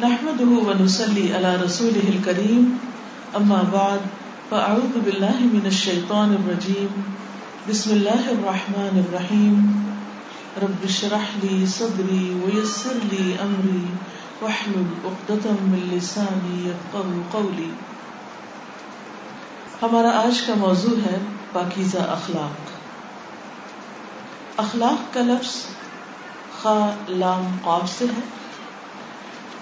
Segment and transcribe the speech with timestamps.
[0.00, 2.68] نحمده ونسلي على رسوله الكريم.
[3.38, 4.04] اما بعد
[4.50, 7.02] فاعوذ بالله من الشيطان الرجيم.
[7.68, 9.58] بسم الله الرحمن الرحيم.
[10.62, 13.84] رب اشرح لي صدري ويسر لي امري
[14.42, 17.70] واحلل عقدة من لساني يفقهوا قولي.
[19.82, 21.18] ہمارا آج کا موضوع ہے
[21.52, 22.74] پاکیزہ اخلاق.
[24.56, 25.54] اخلاق کا لفظ
[26.62, 28.39] خا لام قاف سے ہے.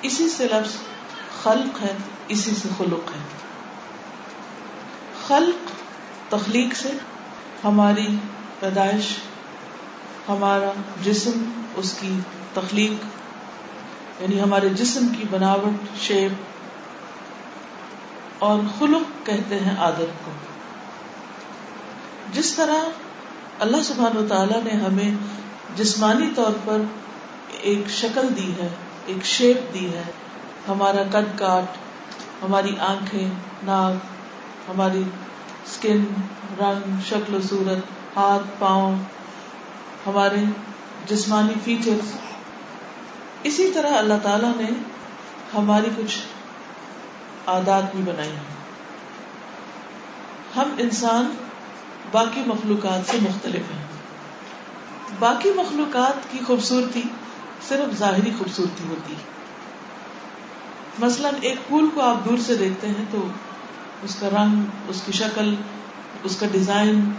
[0.03, 0.73] اسی سے لفظ
[1.43, 1.97] خلق ہے،
[2.29, 3.21] اسی سے خلق ہے۔
[5.27, 5.71] خلق
[6.33, 6.91] تخلیق سے
[7.65, 8.17] ہماری
[8.61, 9.17] پیدائش،
[10.29, 10.71] ہمارا
[11.03, 12.19] جسم، اس کی
[12.55, 13.05] تخلیق
[14.23, 16.33] یعنی ہمارے جسم کی بناوٹ، شیپ،
[18.39, 20.31] اور خلق کہتے ہیں عادت کو۔
[22.33, 22.91] جس طرح
[23.59, 25.11] اللہ سبحان و تعالیٰ نے ہمیں
[25.77, 26.81] جسمانی طور پر
[27.61, 28.69] ایک شکل دی ہے
[29.09, 30.03] ایک شیپ دی ہے۔
[30.69, 31.77] ہمارا قد کاٹ،
[32.43, 33.29] ہماری آنکھیں،
[33.63, 33.95] ناک،
[34.71, 35.03] ہماری
[35.67, 36.05] اسکن
[36.59, 37.79] رنگ، شکل و صورت،
[38.17, 38.97] ہاتھ، پاؤں،
[40.07, 40.45] ہمارے
[41.07, 42.17] جسمانی فیچر
[43.43, 44.71] اسی طرح اللہ تعالی نے
[45.55, 46.17] ہماری کچھ
[47.47, 48.59] عادات بھی بنائی ہیں۔
[50.57, 51.35] ہم انسان
[52.11, 53.87] باقی مخلوقات سے مختلف ہیں۔
[55.19, 57.03] باقی مخلوقات کی خوبصورتی
[57.69, 59.39] صرف ظاہری خوبصورتی ہوتی ہے۔
[60.99, 63.27] مثلاً ایک پھول کو آپ دور سے دیکھتے ہیں تو
[64.03, 65.55] اس کا رنگ، اس کی شکل،
[66.25, 67.11] اس کا ڈیزائن،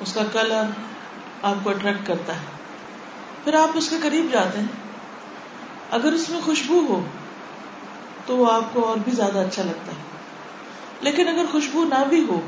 [0.00, 0.62] اس کا کلر
[1.42, 2.44] آپ کو اٹریکٹ کرتا ہے۔
[3.44, 4.66] پھر آپ اس کے قریب جاتے ہیں۔
[5.90, 7.04] اگر اس میں خوشبو ہو
[8.26, 10.02] تو وہ آپ کو اور بھی زیادہ اچھا لگتا ہے۔
[11.00, 12.40] لیکن اگر خوشبو نہ بھی ہو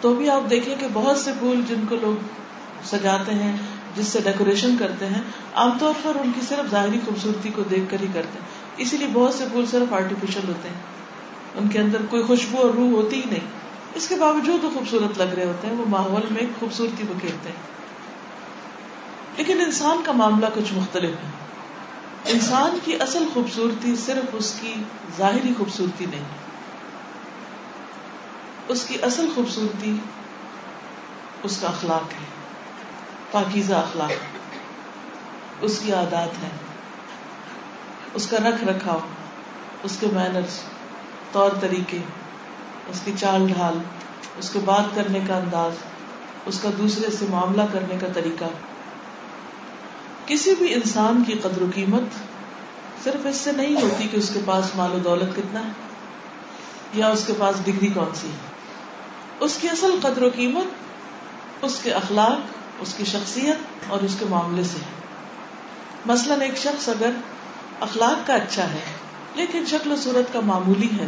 [0.00, 2.24] تو بھی آپ دیکھیں کہ بہت سے پھول جن کو لوگ
[2.84, 3.56] سجاتے ہیں
[3.96, 5.22] جس سے ڈیکوریشن کرتے ہیں،
[5.54, 8.46] عام طور پر ان کی صرف ظاہری خوبصورتی کو دیکھ کر ہی کرتے ہیں۔
[8.76, 10.76] اسی لیے بہت سے پھول صرف آرٹیفیشل ہوتے ہیں۔
[11.54, 13.48] ان کے اندر کوئی خوشبو اور روح ہوتی ہی نہیں۔
[13.94, 17.56] اس کے باوجود وہ خوبصورت لگ رہے ہوتے ہیں، وہ ماحول میں خوبصورتی بکھیرتے ہیں۔
[19.36, 21.30] لیکن انسان کا معاملہ کچھ مختلف ہے۔
[22.32, 24.74] انسان کی اصل خوبصورتی صرف اس کی
[25.18, 26.24] ظاہری خوبصورتی نہیں۔
[28.68, 29.96] اس کی اصل خوبصورتی
[31.42, 32.39] اس کا اخلاق ہے۔
[33.30, 34.12] پاکیزہ اخلاق۔
[35.60, 36.48] اس کی عادات ہے
[38.14, 38.98] اس کا رکھ رکھاؤ،
[39.82, 40.60] اس کے مینرس
[41.32, 41.98] طور طریقے،
[42.88, 43.78] اس کی چال ڈھال،
[44.38, 45.72] اس کے بات کرنے کا انداز،
[46.46, 48.44] اس کا دوسرے سے معاملہ کرنے کا طریقہ۔
[50.26, 52.18] کسی بھی انسان کی قدر و قیمت
[53.04, 55.72] صرف اس سے نہیں ہوتی کہ اس کے پاس مال و دولت کتنا ہے،
[56.94, 58.48] یا اس کے پاس ڈگری کون سی ہے۔
[59.40, 63.56] اس کی اصل قدر و قیمت، اس کے اخلاق اس کی شخصیت
[63.88, 64.78] اور اس کے معاملے سے۔
[66.06, 67.10] مثلاً ایک شخص اگر
[67.80, 68.80] اخلاق کا اچھا ہے،
[69.34, 71.06] لیکن شکل و صورت کا معمولی ہے،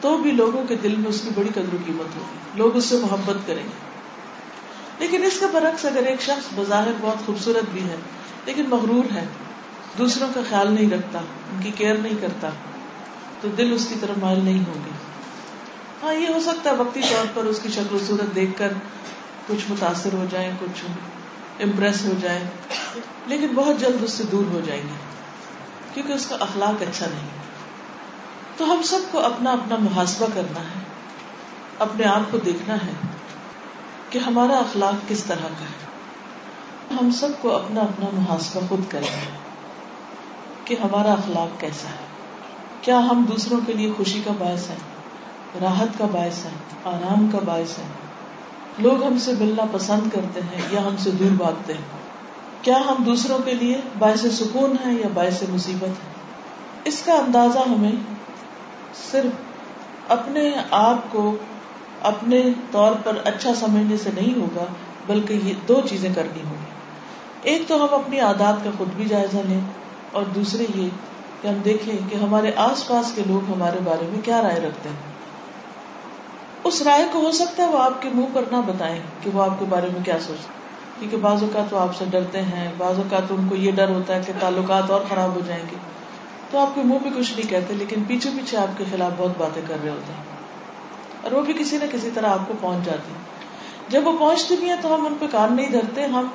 [0.00, 2.84] تو بھی لوگوں کے دل میں اس کی بڑی قدر و قیمت ہوگی۔ لوگ اس
[2.84, 3.90] سے محبت کریں گے۔
[4.98, 7.96] لیکن اس کے برعکس اگر ایک شخص بظاہر بہت خوبصورت بھی ہے،
[8.46, 9.26] لیکن مغرور ہے،
[9.98, 12.48] دوسروں کا خیال نہیں رکھتا، ان کی کیئر نہیں کرتا،
[13.40, 14.90] تو دل اس کی طرف مائل نہیں ہوگی
[16.02, 18.72] ہاں یہ ہو سکتا ہے وقتی طور پر اس کی شکل و صورت دیکھ کر
[19.50, 20.84] کچھ متاثر ہو جائیں، کچھ
[21.62, 22.40] امپریس ہو جائیں،
[23.26, 24.94] لیکن بہت جلد اس سے دور ہو جائیں گے،
[25.94, 27.28] کیونکہ اس کا اخلاق اچھا نہیں
[28.56, 30.80] تو ہم سب کو اپنا اپنا محاسبہ کرنا ہے،
[31.78, 32.92] اپنے آپ کو دیکھنا ہے
[34.10, 35.90] کہ ہمارا اخلاق کس طرح کا ہے۔
[37.00, 39.38] ہم سب کو اپنا اپنا محاسبہ خود کرنا ہے
[40.64, 42.08] کہ ہمارا اخلاق کیسا ہے۔
[42.80, 44.76] کیا ہم دوسروں کے لیے خوشی کا باعث ہے
[45.60, 46.50] راحت کا باعث ہے
[46.84, 47.84] آرام کا باعث ہے
[48.78, 51.88] لوگ ہم سے ملنا پسند کرتے ہیں یا ہم سے دور بھاگتے ہیں۔
[52.62, 56.08] کیا ہم دوسروں کے لیے باعث سکون ہے یا باعث مصیبت ہے
[56.84, 57.92] اس کا اندازہ ہمیں
[59.10, 61.34] صرف اپنے آپ کو
[62.02, 64.64] اپنے طور پر اچھا سمجھنے سے نہیں ہوگا،
[65.06, 69.46] بلکہ یہ دو چیزیں کرنی ہوگی ایک تو ہم اپنی عادات کا خود بھی جائزہ
[69.48, 69.60] لیں،
[70.12, 70.88] اور دوسرے یہ
[71.42, 74.88] کہ ہم دیکھیں کہ ہمارے آس پاس کے لوگ ہمارے بارے میں کیا رائے رکھتے
[74.88, 74.96] ہیں۔
[76.64, 79.42] اس رائے کو ہو سکتا ہے وہ آپ کے منہ پر نہ بتائیں کہ وہ
[79.42, 80.60] آپ کے بارے میں کیا سوچتے
[80.98, 84.14] کیونکہ بعض اوقات وہ آپ سے ڈرتے ہیں، بعض اوقات ان کو یہ ڈر ہوتا
[84.14, 85.76] ہے کہ تعلقات اور خراب ہو جائیں گے۔
[86.50, 89.30] تو آپ کے منہ پہ کچھ نہیں کہتے، لیکن پیچھے پیچھے آپ کے خلاف بہت
[89.38, 90.24] باتیں کر رہے ہوتے ہیں۔
[91.22, 93.12] اور وہ بھی کسی نہ کسی طرح آپ کو پہنچ جاتی۔
[93.88, 96.26] جب وہ پہنچتی بھی ہیں تو ہم ان پہ کان نہیں دھرتے، ہم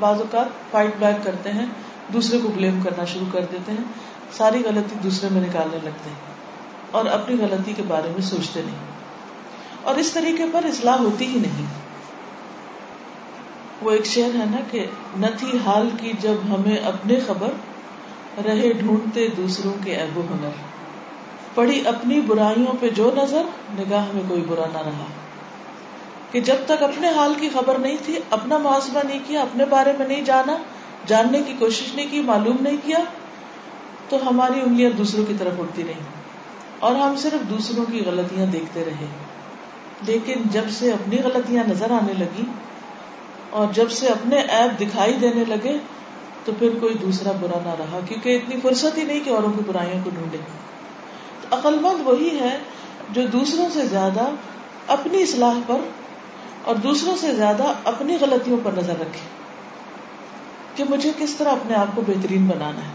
[0.00, 1.66] بعض اوقات فائٹ بیک کرتے ہیں،
[2.12, 3.84] دوسرے کو بلیم کرنا شروع کر دیتے ہیں۔
[4.32, 6.34] ساری غلطی دوسرے میں نکالنے لگتے ہیں
[6.90, 8.96] اور اپنی غلطی کے بارے میں سوچتے نہیں۔
[9.86, 11.66] اور اس طریقے پر اصلاح ہوتی ہی نہیں۔
[13.82, 14.86] وہ ایک شعر ہے نا کہ
[15.16, 17.48] نہ تھی حال کی جب ہمیں اپنے خبر
[18.44, 20.50] رہے ڈھونڈتے دوسروں کے و ہنر۔
[21.54, 23.42] پڑی اپنی برائیوں پہ جو نظر،
[23.78, 25.04] نگاہ میں کوئی برا نہ رہا۔
[26.32, 29.92] کہ جب تک اپنے حال کی خبر نہیں تھی، اپنا محاسبہ نہیں کیا، اپنے بارے
[29.98, 30.56] میں نہیں جانا،
[31.06, 32.98] جاننے کی کوشش نہیں کی، معلوم نہیں کیا،
[34.08, 35.92] تو ہماری انگلیاں دوسروں کی طرف اٹھتی رہی
[36.80, 39.06] اور ہم صرف دوسروں کی غلطیاں دیکھتے رہے۔
[40.02, 42.44] لیکن جب سے اپنی غلطیاں نظر آنے لگی
[43.50, 45.78] اور جب سے اپنے ایپ دکھائی دینے لگے
[46.44, 49.60] تو پھر کوئی دوسرا برا نہ رہا، کیونکہ اتنی فرصت ہی نہیں کہ اوروں کی
[49.66, 50.38] برائیوں کو ڈھونڈے
[51.50, 52.58] عقل مند وہی ہے
[53.10, 54.28] جو دوسروں سے زیادہ
[54.88, 55.76] اپنی اصلاح پر
[56.64, 59.20] اور دوسروں سے زیادہ اپنی غلطیوں پر نظر رکھے
[60.74, 62.94] کہ مجھے کس طرح اپنے آپ کو بہترین بنانا ہے۔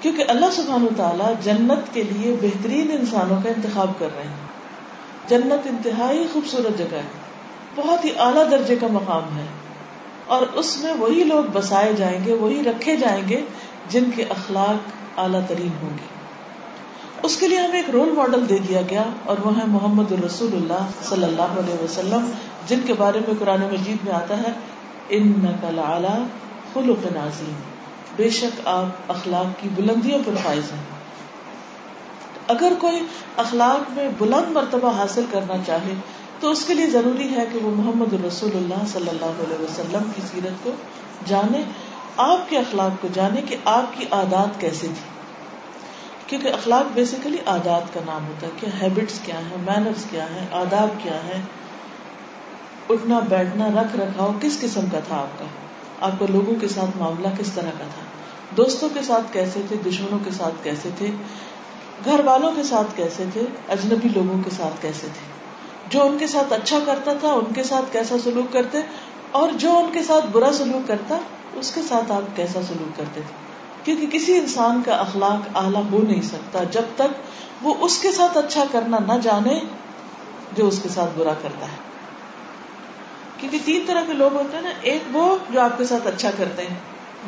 [0.00, 4.57] کیونکہ اللہ سبحان و تعالیٰ جنت کے لیے بہترین انسانوں کا انتخاب کر رہے ہیں۔
[5.28, 7.02] جنت انتہائی خوبصورت جگہ ہے۔
[7.74, 9.46] بہت ہی اعلیٰ درجے کا مقام ہے۔
[10.26, 13.40] اور اس میں وہی لوگ بسائے جائیں گے، وہی رکھے جائیں گے
[13.88, 16.18] جن کے اخلاق اعلیٰ ترین ہوں گے۔
[17.22, 20.54] اس کے لیے ہمیں ایک رول ماڈل دے دیا گیا اور وہ ہے محمد الرسول
[20.54, 22.30] اللہ صلی اللہ علیہ وسلم،
[22.66, 24.52] جن کے بارے میں قرآن مجید میں آتا ہے
[25.08, 26.18] ان نقل اعلیٰ
[26.72, 27.54] خلق نازیم
[28.16, 30.97] بے شک آپ اخلاق کی بلندیوں پر فائز ہیں۔
[32.48, 33.06] اگر کوئی
[33.36, 35.94] اخلاق میں بلند مرتبہ حاصل کرنا چاہے
[36.40, 40.10] تو اس کے لیے ضروری ہے کہ وہ محمد الرسول اللہ صلی اللہ علیہ وسلم
[40.16, 40.70] کی سیرت کو
[41.26, 41.62] جانے،
[42.16, 45.16] آپ کے اخلاق کو جانے کہ آپ کی عادات کیسے تھی
[46.26, 50.46] کیونکہ اخلاق بیسیکلی عادات کا نام ہوتا ہے کہ ہیبٹس کیا ہے مینرس کیا ہے
[50.52, 51.40] آداب کیا ہے
[52.90, 55.44] اٹھنا، بیٹھنا، رکھ رکھاؤ کس قسم کا تھا آپ کا؟
[56.00, 58.02] آپ کا لوگوں کے ساتھ معاملہ کس طرح کا تھا؟
[58.56, 61.10] دوستوں کے ساتھ کیسے تھے؟ دشمنوں کے ساتھ کیسے تھے؟
[62.04, 65.26] گھر والوں کے ساتھ کیسے تھے اجنبی لوگوں کے ساتھ کیسے تھے
[65.88, 68.80] جو ان کے ساتھ اچھا کرتا تھا ان کے ساتھ کیسا سلوک کرتے
[69.30, 71.18] اور جو ان کے ساتھ برا سلوک کرتا
[71.54, 73.46] اس کے ساتھ آپ کیسا سلوک کرتے تھے
[73.84, 78.38] کیونکہ کسی انسان کا اخلاق اعلیٰ ہو نہیں سکتا جب تک وہ اس کے ساتھ
[78.38, 79.60] اچھا کرنا نہ جانے
[80.56, 81.76] جو اس کے ساتھ برا کرتا ہے
[83.38, 86.30] کیونکہ تین طرح کے لوگ ہوتے ہیں نا ایک وہ جو آپ کے ساتھ اچھا
[86.36, 86.76] کرتے ہیں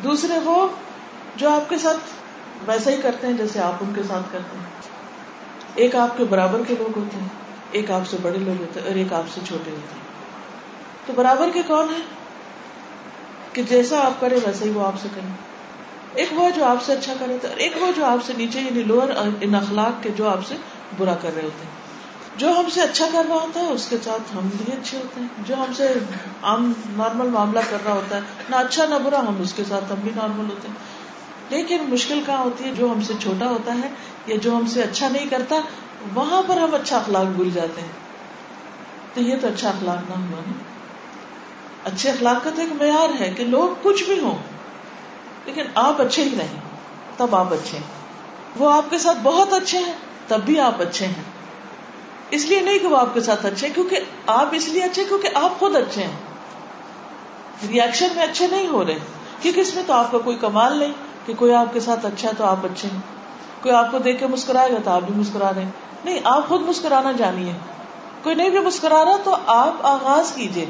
[0.03, 0.67] دوسرے وہ
[1.37, 1.99] جو آپ کے ساتھ
[2.67, 4.65] ویسا ہی کرتے ہیں جیسے آپ ان کے ساتھ کرتے ہیں۔
[5.75, 7.29] ایک آپ کے برابر کے لوگ ہوتے ہیں،
[7.71, 10.11] ایک آپ سے بڑے لوگ ہوتے ہیں اور ایک آپ سے چھوٹے ہوتے ہیں۔
[11.07, 12.01] تو برابر کے کون ہے
[13.53, 15.33] کہ جیسا آپ کرے ویسا ہی وہ آپ سے کریں۔
[16.15, 18.33] ایک وہ جو آپ سے اچھا کر رہے تھے اور ایک وہ جو آپ سے
[18.37, 19.09] نیچے یعنی لوور
[19.41, 20.55] ان اخلاق کے جو آپ سے
[20.99, 21.81] برا کر رہے ہوتے ہیں۔
[22.37, 25.21] جو ہم سے اچھا کر رہا ہوتا ہے، اس کے ساتھ ہم بھی اچھے ہوتے
[25.21, 25.95] ہیں۔ جو ہم سے
[26.43, 29.85] عام نارمل معاملہ کر رہا ہوتا ہے، نہ اچھا نہ برا، ہم اس کے ساتھ
[29.93, 30.75] ہم بھی نارمل ہوتے ہیں۔
[31.51, 33.89] لیکن مشکل کہاں ہوتی ہے؟ جو ہم سے چھوٹا ہوتا ہے
[34.27, 35.57] یا جو ہم سے اچھا نہیں کرتا،
[36.15, 37.89] وہاں پر ہم اچھا اخلاق بھول جاتے ہیں۔
[39.15, 40.53] تو یہ تو اچھا اخلاق نہ ہوا نا۔
[41.85, 44.39] اچھے اخلاق کا تو ایک معیار ہے کہ لوگ کچھ بھی ہوں،
[45.47, 46.61] لیکن آپ اچھے ہی رہیں۔
[47.17, 47.85] تب آپ اچھے ہیں۔
[48.57, 49.93] وہ آپ کے ساتھ بہت اچھے ہیں،
[50.29, 51.23] تب بھی آپ اچھے ہیں۔
[52.31, 55.05] اس لیے نہیں کہ وہ آپ کے ساتھ اچھے ہیں، کیونکہ آپ اس لیے اچھے
[55.05, 56.17] کیونکہ آپ خود اچھے ہیں۔
[57.69, 58.99] ریئیکشن میں اچھے نہیں ہو رہے،
[59.43, 60.93] کیونکہ اس میں تو آپ کا کوئی کمال نہیں۔
[61.27, 63.01] کہ کوئی آپ کے ساتھ اچھا ہے تو آپ اچھے ہیں۔
[63.63, 65.71] کوئی آپ کو دیکھ کے مسکرائے گا تو آپ بھی مسکرا رہے ہیں
[66.05, 67.53] نہیں، آپ خود مسکرانا جانیے
[68.23, 70.67] کوئی نہیں بھی مسکرا رہا تو آپ آغاز کیجیے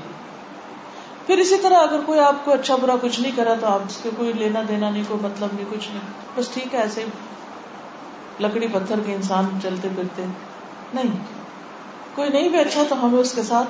[1.26, 3.98] پھر اسی طرح اگر کوئی آپ کو اچھا برا کچھ نہیں کرا تو آپ اس
[4.02, 6.00] کے کوئی لینا دینا نہیں، کوئی مطلب نہیں، کچھ نہیں۔
[6.36, 7.04] بس ٹھیک ہے، ایسے
[8.40, 10.24] لکڑی پتھر کے انسان چلتے پھرتے۔
[10.94, 11.16] نہیں،
[12.14, 13.68] کوئی نہیں بھی اچھا تو ہمیں اس کے ساتھ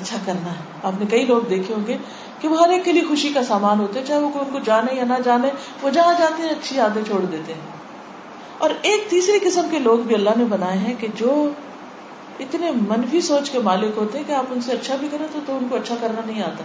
[0.00, 1.96] اچھا کرنا ہے۔ آپ نے کئی لوگ دیکھے ہوں گے
[2.40, 4.94] کہ وہ ہر ایک کے لیے خوشی کا سامان ہوتے چاہے وہ ان کو جانے
[4.94, 5.48] یا نہ جانے
[5.82, 7.60] وہ جہاں جاتے ہیں اچھی یادیں چھوڑ دیتے ہیں۔
[8.58, 11.48] اور ایک تیسری قسم کے لوگ بھی اللہ نے بنائے ہیں کہ جو
[12.40, 15.38] اتنے منفی سوچ کے مالک ہوتے ہیں کہ آپ ان سے اچھا بھی کریں تو,
[15.46, 16.62] تو ان کو اچھا کرنا نہیں آتا۔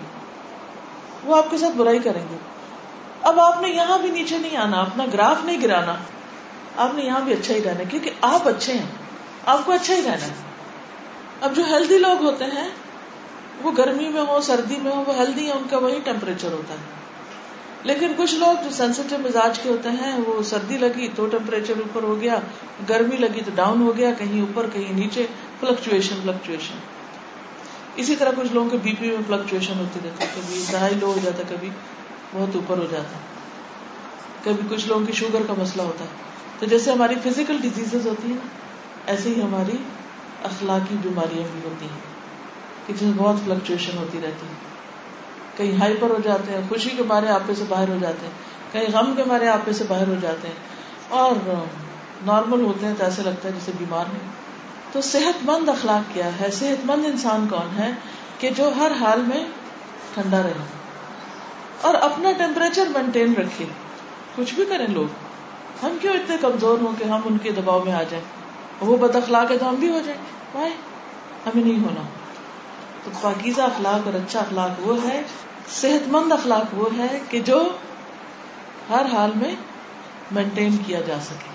[1.24, 2.38] وہ آپ کے ساتھ برائی کریں گے۔
[3.22, 5.96] اب آپ نے یہاں بھی نیچے نہیں آنا اپنا گراف نہیں گرانا۔
[6.78, 8.86] آپ نے یہاں بھی اچھا ہی رہنا کیونکہ آپ اچھے ہیں۔
[9.46, 10.34] آپ کو اچھا ہی رہنا ہے۔
[11.42, 12.70] اب جو ہیلدی لوگ ہوتے ہیں
[13.64, 16.74] وہ گرمی میں ہو سردی میں ہو وہ ہیلدی ہے ان کا وہی ٹیمپریچر ہوتا
[16.74, 17.02] ہے۔
[17.84, 22.04] لیکن کچھ لوگ جو سینسٹیو مزاج کے ہوتے ہیں، وہ سردی لگی تو ٹیمپریچر اوپر
[22.04, 22.36] ہو گیا،
[22.90, 25.28] گرمی لگی تو ڈاؤن ہو گیا، کہیں اوپر، کہیں نیچے
[25.60, 26.76] فلکچویشن فلکچویشن
[27.96, 31.08] اسی طرح کچھ لوگوں کے بی پی میں فلکچویشن ہوتی رہتی ہے، کبھی انتہائی لو
[31.08, 31.70] ہو جاتا کبھی
[32.34, 33.18] بہت اوپر ہو جاتا
[34.44, 36.10] کبھی کچھ لوگوں کی شوگر کا مسئلہ ہوتا ہے۔
[36.60, 38.38] تو جیسے ہماری فزیکل ڈیزیز ہوتی ہیں
[39.08, 39.78] ایسے ہی ہماری
[40.44, 42.11] اخلاقی بیماریاں بھی ہوتی ہیں۔
[42.92, 44.72] کہ جس میں بہت فلکچویشن ہوتی رہتی ہے
[45.58, 48.34] کہیں ہائپر ہو جاتے ہیں، خوشی کے مارے آپے سے باہر ہو جاتے ہیں۔
[48.72, 50.56] کہیں غم کے مارے آپے سے باہر ہو جاتے ہیں۔
[51.10, 51.34] اور
[52.26, 54.32] نارمل ہوتے ہیں تو ایسے لگتا ہے جسے بیمار نہیں
[54.92, 57.92] تو صحت مند اخلاق کیا ہے؟ صحت مند انسان کون ہے
[58.40, 59.46] کہ جو ہر حال میں
[60.14, 60.54] ٹھنڈا رہے؟
[61.82, 63.66] اور اپنا ٹیمپریچر مینٹین رکھے۔
[64.36, 65.06] کچھ بھی کریں لوگ۔
[65.86, 68.26] ہم کیوں اتنے کمزور ہوں کہ ہم ان کے دباؤ میں آ جائیں؟
[68.82, 70.22] وہ بد اخلاق ہے تو ہم بھی ہو جائیں۔
[70.52, 70.72] بھائی
[71.46, 72.02] ہمیں نہیں ہونا۔
[73.04, 75.22] تو پاکیزہ اخلاق اور اچھا اخلاق وہ ہے
[75.70, 77.70] صحت مند اخلاق وہ ہے کہ جو
[78.90, 79.56] ہر حال میں
[80.32, 81.50] مینٹین کیا جا سکے۔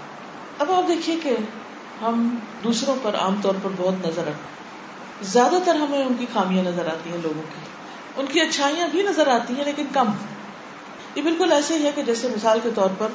[0.58, 1.36] اب آپ دیکھیے کہ
[2.02, 6.64] ہم دوسروں پر عام طور پر بہت نظر رکھتے زیادہ تر ہمیں ان کی خامیاں
[6.64, 7.60] نظر آتی ہیں لوگوں کی۔
[8.16, 10.06] ان کی اچھائیاں بھی نظر آتی ہیں لیکن کم۔
[11.14, 13.08] یہ بالکل ایسے ہی ہے کہ جیسے مثال کے طور پر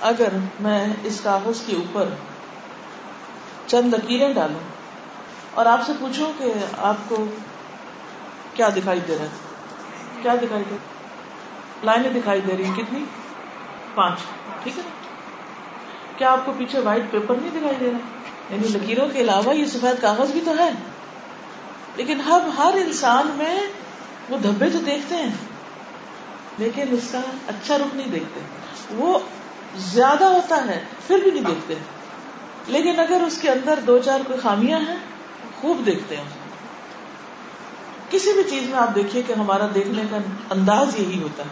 [0.00, 0.28] اگر
[0.60, 2.08] میں اس کاغذ کے اوپر
[3.66, 4.60] چند لکیریں ڈالوں
[5.54, 7.26] اور آپ سے پوچھوں کہ آپ کو
[8.58, 9.28] کیا دکھائی دے رہا ہے
[10.22, 10.76] کیا دکھائی دے
[11.84, 13.04] لائنیں دکھائی دے رہی ہیں۔ کتنی؟
[13.94, 14.18] پانچ۔
[14.62, 14.82] ٹھیک ہے
[16.16, 17.98] کیا آپ کو پیچھے وائٹ پیپر نہیں دکھائی دے رہا؟
[18.54, 20.70] یعنی لکیروں کے علاوہ یہ سفید کاغذ بھی تو ہے۔
[21.96, 23.60] لیکن ہم ہر انسان میں
[24.30, 25.32] وہ دھبے تو دیکھتے ہیں،
[26.58, 28.40] لیکن اس کا اچھا رخ نہیں دیکھتے۔
[28.94, 29.18] وہ
[29.76, 31.74] زیادہ ہوتا ہے، پھر بھی نہیں دیکھتے۔
[32.66, 34.96] لیکن اگر اس کے اندر دو چار کوئی خامیاں ہیں،
[35.60, 36.37] خوب دیکھتے ہیں۔
[38.10, 40.16] کسی بھی چیز میں آپ دیکھیے کہ ہمارا دیکھنے کا
[40.50, 41.48] انداز یہی ہوتا ہے۔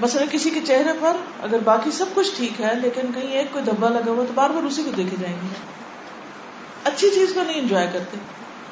[0.00, 3.64] مثلا کسی کے چہرے پر اگر باقی سب کچھ ٹھیک ہے، لیکن کہیں ایک کوئی
[3.64, 5.48] دھبا لگا ہوا تو بار بار اسی کو دیکھے جائیں گے۔
[6.84, 8.16] اچھی چیز کو نہیں انجوائے کرتے،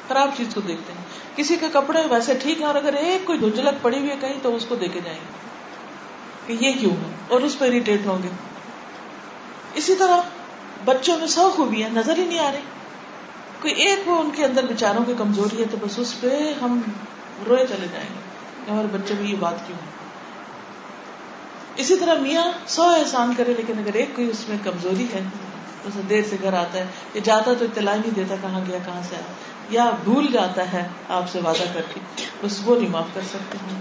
[0.07, 1.03] خراب چیز کو دیکھتے ہیں۔
[1.35, 4.33] کسی کے کپڑے ویسے ٹھیک ہے اور اگر ایک کوئی دھجلک پڑی ہوئی ہے کہیں،
[4.41, 5.51] تو اس کو دیکھے جائیں گے۔
[6.47, 8.29] کہ یہ کیوں ہے؟ اور اس پہ اریٹیٹ ہوں گے۔
[9.73, 10.17] اسی طرح
[10.85, 12.59] بچوں میں سو خوبیاں، نظر ہی نہیں آ رہی۔
[13.61, 16.81] کوئی ایک وہ ان کے اندر بچاروں کی کمزوری ہے تو بس اس پہ ہم
[17.47, 18.31] روئے چلے جائیں گے۔
[18.71, 19.77] ہمارے بچے میں یہ بات کیوں
[21.75, 25.21] اسی طرح میاں سو احسان کرے لیکن اگر ایک کوئی اس میں کمزوری ہے
[25.85, 29.01] اسے دیر سے گھر آتا ہے۔ یا جاتا تو اطلاع نہیں دیتا کہاں گیا، کہاں
[29.09, 29.33] سے آیا۔
[29.69, 31.99] یا بھول جاتا ہے آپ سے وعدہ کر کے۔
[32.43, 33.79] بس وہ نہیں معاف کر سکتے۔ ہیں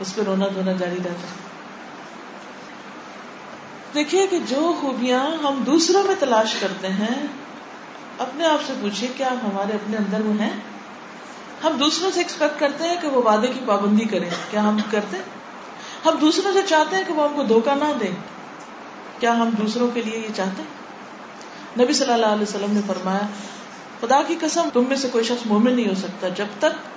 [0.00, 1.48] اس پہ رونا دھونا جاری رہتا ہے۔
[3.94, 7.26] دیکھیے کہ جو خوبیاں ہم دوسروں میں تلاش کرتے ہیں
[8.18, 10.60] اپنے آپ سے پوچھیے کیا ہمارے اپنے اندر وہ ہیں؟
[11.64, 15.16] ہم دوسروں سے ایکسپیکٹ کرتے ہیں کہ وہ وعدے کی پابندی کریں۔ کیا ہم کرتے؟
[16.04, 18.10] ہم دوسروں سے چاہتے ہیں کہ وہ ہم کو دھوکہ نہ دیں۔
[19.20, 20.78] کیا ہم دوسروں کے لیے یہ چاہتے؟ ہیں
[21.84, 23.20] نبی صلی اللہ علیہ وسلم نے فرمایا،
[24.00, 26.88] خدا کی قسم، تم میں سے کوئی شخص مومن نہیں ہو سکتا جب تک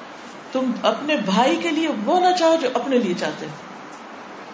[0.51, 3.45] تم اپنے بھائی کے لیے وہ نہ چاہو جو اپنے لیے چاہتے۔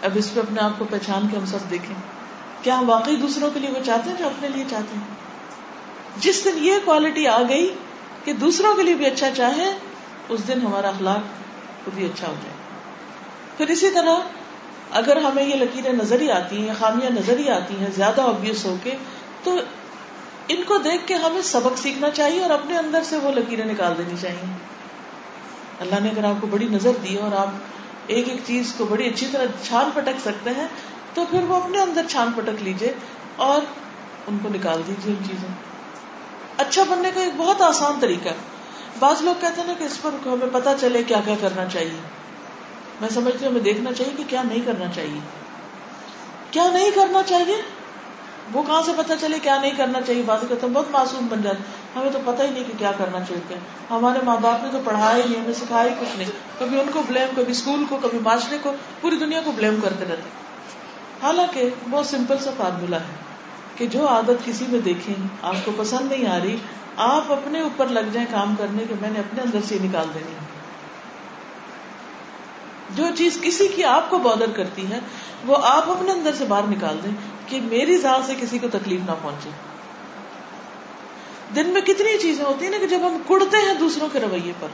[0.02, 1.96] اب اس پہ اپنے آپ کو پہچان کے ہم سب دیکھیں۔
[2.64, 5.27] کیا ہم واقعی دوسروں کے لیے وہ چاہتے ہیں جو اپنے لیے چاہتے ہیں؟
[6.20, 7.74] جس دن یہ کوالٹی آ گئی
[8.24, 9.74] کہ دوسروں کے لیے بھی اچھا چاہے،
[10.30, 11.20] اس دن ہمارا اخلاق
[11.86, 12.56] خود ہی اچھا ہو جائے۔
[13.58, 14.16] پھر اسی طرح
[14.92, 18.66] اگر ہمیں یہ لکیریں نظر ہی آتی ہیں، خامیاں نظر ہی آتی ہیں، زیادہ آبیس
[18.66, 18.92] ہو کے،
[19.44, 19.58] تو
[20.48, 23.94] ان کو دیکھ کے ہمیں سبق سیکھنا چاہیے اور اپنے اندر سے وہ لکیریں نکال
[23.98, 24.54] دینی چاہیے۔
[25.80, 27.48] اللہ نے اگر آپ کو بڑی نظر دی اور آپ
[28.08, 30.68] ایک ایک چیز کو بڑی اچھی طرح چھان پٹک سکتے ہیں،
[31.14, 32.94] تو پھر وہ اپنے اندر چھان پٹک لیجیے
[33.36, 33.62] اور
[34.28, 35.77] ان کو نکال دیجیے ان چیزوں۔
[36.58, 38.34] اچھا بننے کا ایک بہت آسان طریقہ ہے۔
[39.00, 42.02] بعض لوگ کہتے ہیں نا کہ اس پر ہمیں پتا چلے کیا کیا کرنا چاہیے۔
[43.02, 45.20] میں سمجھتی ہوں، ہمیں دیکھنا چاہیے کہ کیا نہیں کرنا چاہیے۔
[46.52, 47.62] کیا نہیں کرنا چاہیے؟
[48.54, 51.42] وہ کہاں سے پتا چلے کیا نہیں کرنا چاہیے؟ بات کرتے ہیں، بہت معصوم بن
[51.42, 51.64] جاتے
[52.00, 53.58] ہمیں تو پتا ہی نہیں کہ کیا کرنا چاہیے۔
[53.90, 57.02] ہمارے ماں باپ نے تو پڑھایا ہی نہیں، ہمیں سکھایا کچھ نہیں۔ کبھی ان کو
[57.08, 58.72] بلیم کبھی اسکول کو، کبھی معاشرے کو،
[59.02, 60.30] پوری دنیا کو بلیم کرتے رہتے
[61.22, 63.27] حالانکہ بہت سمپل سا فارمولا ہے۔
[63.78, 66.58] کہ جو عادت کسی میں دیکھیں، آپ کو پسند نہیں آ رہی،
[66.98, 70.32] آپ اپنے اوپر لگ جائیں کام کرنے کے میں نے اپنے اندر سے نکال دینی
[70.32, 70.58] ہے۔
[72.90, 75.00] جو چیز کسی کی آپ کو بادر کرتی ہے،
[75.46, 77.12] وہ آپ اپنے اندر سے باہر نکال دیں
[77.46, 79.50] کہ میری ذات سے کسی کو تکلیف نہ پہنچے۔
[81.56, 84.54] دن میں کتنی چیزیں ہوتی ہیں نا کہ جب ہم کڑتے ہیں دوسروں کے رویے
[84.60, 84.68] پر۔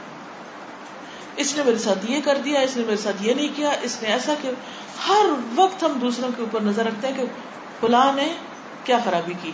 [1.36, 4.02] اس نے میرے ساتھ یہ کر دیا، اس نے میرے ساتھ یہ نہیں کیا، اس
[4.02, 4.50] نے ایسا کیا۔
[5.08, 7.22] ہر وقت ہم دوسروں کے اوپر نظر رکھتے ہیں کہ
[7.80, 8.32] فلاں نے
[8.84, 9.52] کیا خرابی کی؟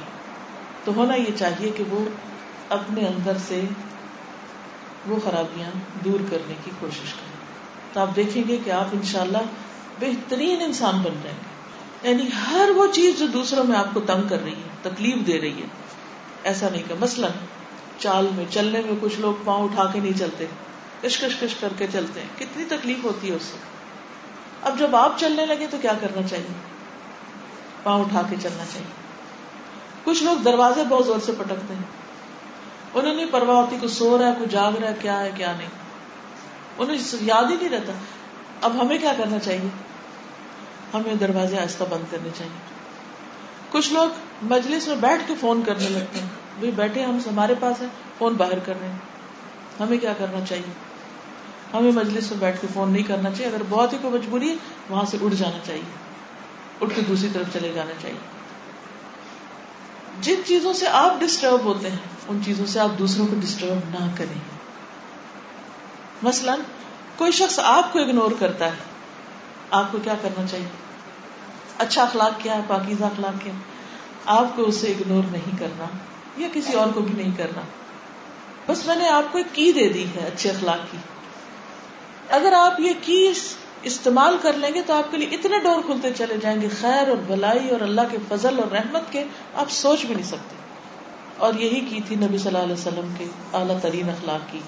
[0.84, 2.04] تو ہونا یہ چاہیے کہ وہ
[2.68, 3.60] اپنے اندر سے
[5.06, 5.70] وہ خرابیاں
[6.04, 7.40] دور کرنے کی کوشش کریں
[7.92, 9.38] تو آپ دیکھیں گے کہ آپ انشاءاللہ
[10.00, 11.50] بہترین انسان بن جائیں گے۔
[12.10, 15.40] یعنی ہر وہ چیز جو دوسروں میں آپ کو تنگ کر رہی ہے، تکلیف دے
[15.40, 15.66] رہی ہے،
[16.44, 17.30] ایسا نہیں کہ مثلاً
[17.98, 20.46] چال میں، چلنے میں کچھ لوگ پاؤں اٹھا کے نہیں چلتے
[21.02, 23.56] کش کش کش کر کے چلتے ہیں۔ کتنی تکلیف ہوتی ہے اس سے۔
[24.62, 26.52] اب جب آپ چلنے لگے تو کیا کرنا چاہیے؟
[27.82, 28.99] پاؤں اٹھا کے چلنا چاہیے۔
[30.04, 31.82] کچھ لوگ دروازے بہت زور سے پٹکتے ہیں۔
[32.94, 35.52] انہیں نہیں پرواہ ہوتی کوئی سو رہا ہے، کوئی جاگ رہا ہے، کیا ہے، کیا
[35.58, 35.68] نہیں۔
[36.78, 37.92] انہیں یاد ہی نہیں رہتا۔
[38.60, 39.68] اب ہمیں کیا کرنا چاہیے؟
[40.94, 42.58] ہمیں دروازے آہستہ بند کرنے چاہیے۔
[43.70, 44.08] کچھ لوگ
[44.42, 46.28] مجلس میں بیٹھ کے فون کرنے لگتے ہیں۔
[46.76, 47.86] بیٹھے، ہم ہمارے پاس ہے
[48.18, 48.98] فون باہر کر رہے ہیں۔
[49.80, 50.72] ہمیں کیا کرنا چاہیے؟
[51.74, 54.54] ہمیں مجلس میں بیٹھ کے فون نہیں کرنا چاہیے۔ اگر بہت ہی کوئی مجبوری ہے،
[54.90, 55.82] وہاں سے اڑ جانا چاہیے۔
[56.80, 58.39] اٹھ کے دوسری طرف چلے جانا چاہیے۔
[60.20, 61.96] جن چیزوں سے آپ ڈسٹرب ہوتے ہیں،
[62.28, 64.40] ان چیزوں سے آپ دوسروں کو ڈسٹرب نہ کریں۔
[66.22, 66.56] مثلا،
[67.16, 68.76] کوئی شخص آپ کو اگنور کرتا ہے،
[69.70, 70.66] آپ کو کیا کرنا چاہیے؟
[71.78, 73.52] اچھا اخلاق کیا ہے، پاکیزہ اخلاق کیا
[74.26, 75.84] آپ کو اسے اگنور نہیں کرنا،
[76.36, 77.60] یا کسی اور کو بھی نہیں کرنا۔
[78.66, 80.98] بس میں نے آپ کو ایک کی دے دی ہے، اچھے اخلاق کی۔
[82.28, 83.32] اگر آپ یہ کی
[83.82, 87.08] استعمال کر لیں گے تو آپ کے لیے اتنے ڈور کھلتے چلے جائیں گے، خیر
[87.08, 90.56] اور بلائی اور اللہ کے فضل اور رحمت کے، آپ سوچ بھی نہیں سکتے۔
[91.36, 94.60] اور یہی کی تھی نبی صلی اللہ علیہ وسلم کے اعلیٰ ترین اخلاق کی۔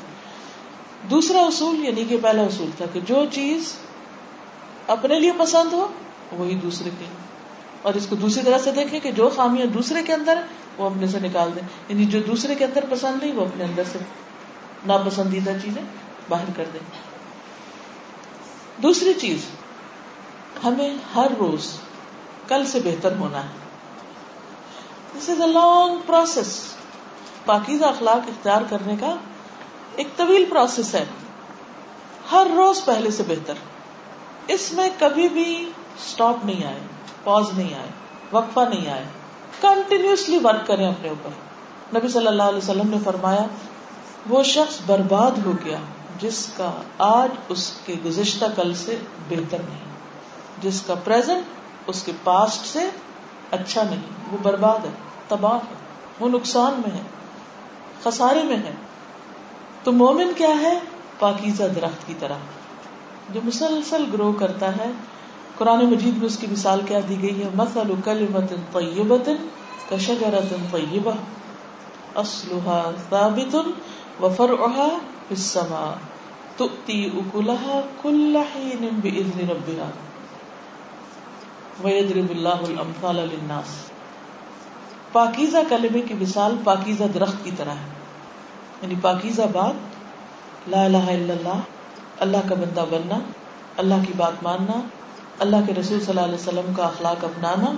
[1.10, 3.72] دوسرا اصول یعنی کہ پہلا اصول تھا کہ جو چیز
[4.86, 5.88] اپنے لیے پسند ہو،
[6.32, 7.04] وہی دوسرے کے۔
[7.82, 10.40] اور اس کو دوسری طرح سے دیکھیں کہ جو خامیاں دوسرے کے اندر
[10.76, 13.82] وہ اپنے سے نکال دیں۔ یعنی جو دوسرے کے اندر پسند نہیں، وہ اپنے اندر
[13.92, 13.98] سے
[14.86, 15.82] ناپسندیدہ چیزیں
[16.28, 17.11] باہر کر دیں۔
[18.76, 19.38] دوسری چیز،
[20.64, 21.78] ہمیں ہر روز
[22.48, 23.48] کل سے بہتر ہونا ہے۔
[25.18, 26.60] دس از اے لانگ پروسیس
[27.44, 29.16] پاکیزہ اخلاق اختیار کرنے کا
[29.96, 31.04] ایک طویل پروسیس ہے۔
[32.32, 33.54] ہر روز پہلے سے بہتر۔
[34.46, 36.80] اس میں کبھی بھی اسٹاپ نہیں آئے
[37.24, 37.88] پوز نہیں آئے،
[38.32, 39.04] وقفہ نہیں آئے۔
[39.60, 41.30] کنٹینیوسلی ورک کریں اپنے اوپر۔
[41.96, 43.46] نبی صلی اللہ علیہ وسلم نے فرمایا،
[44.28, 45.78] وہ شخص برباد ہو گیا۔
[46.22, 48.98] جس کا آج اس کے گزشتہ کل سے
[49.28, 49.84] بہتر نہیں،
[50.62, 51.42] جس کا پریزنٹ
[51.86, 52.90] اس کے پاسٹ سے
[53.50, 54.90] اچھا نہیں، وہ برباد ہے،
[55.28, 55.74] تباہ ہے،
[56.20, 57.02] وہ نقصان میں ہے،
[58.04, 58.72] خسارے میں ہے۔
[59.84, 60.78] تو مومن کیا ہے؟
[61.18, 62.36] پاکیزہ درخت کی طرح،
[63.30, 64.90] جو مسلسل گرو کرتا ہے۔
[65.58, 69.28] قرآن مجید میں اس کی مثال کیا دی گئی ہے؟ مثل کلمت طیبت
[69.90, 71.12] کشجرت طیبہ
[72.14, 73.56] اصلها ثابت
[74.22, 74.88] وفرعها
[75.28, 76.11] في السماء۔
[76.56, 79.90] تؤتي اكلها كل حين باذن ربها
[81.84, 83.92] ويضرب الله الامثال للناس
[85.12, 87.90] پاکیزہ کلمے کی مثال پاکیزہ درخت کی طرح ہے۔
[88.82, 89.74] یعنی پاکیزہ بات
[90.68, 91.60] لا الہ الا اللہ
[92.20, 93.18] اللہ کا بندہ بننا،
[93.76, 94.80] اللہ کی بات ماننا،
[95.38, 97.72] اللہ کے رسول صلی اللہ علیہ وسلم کا اخلاق اپنانا۔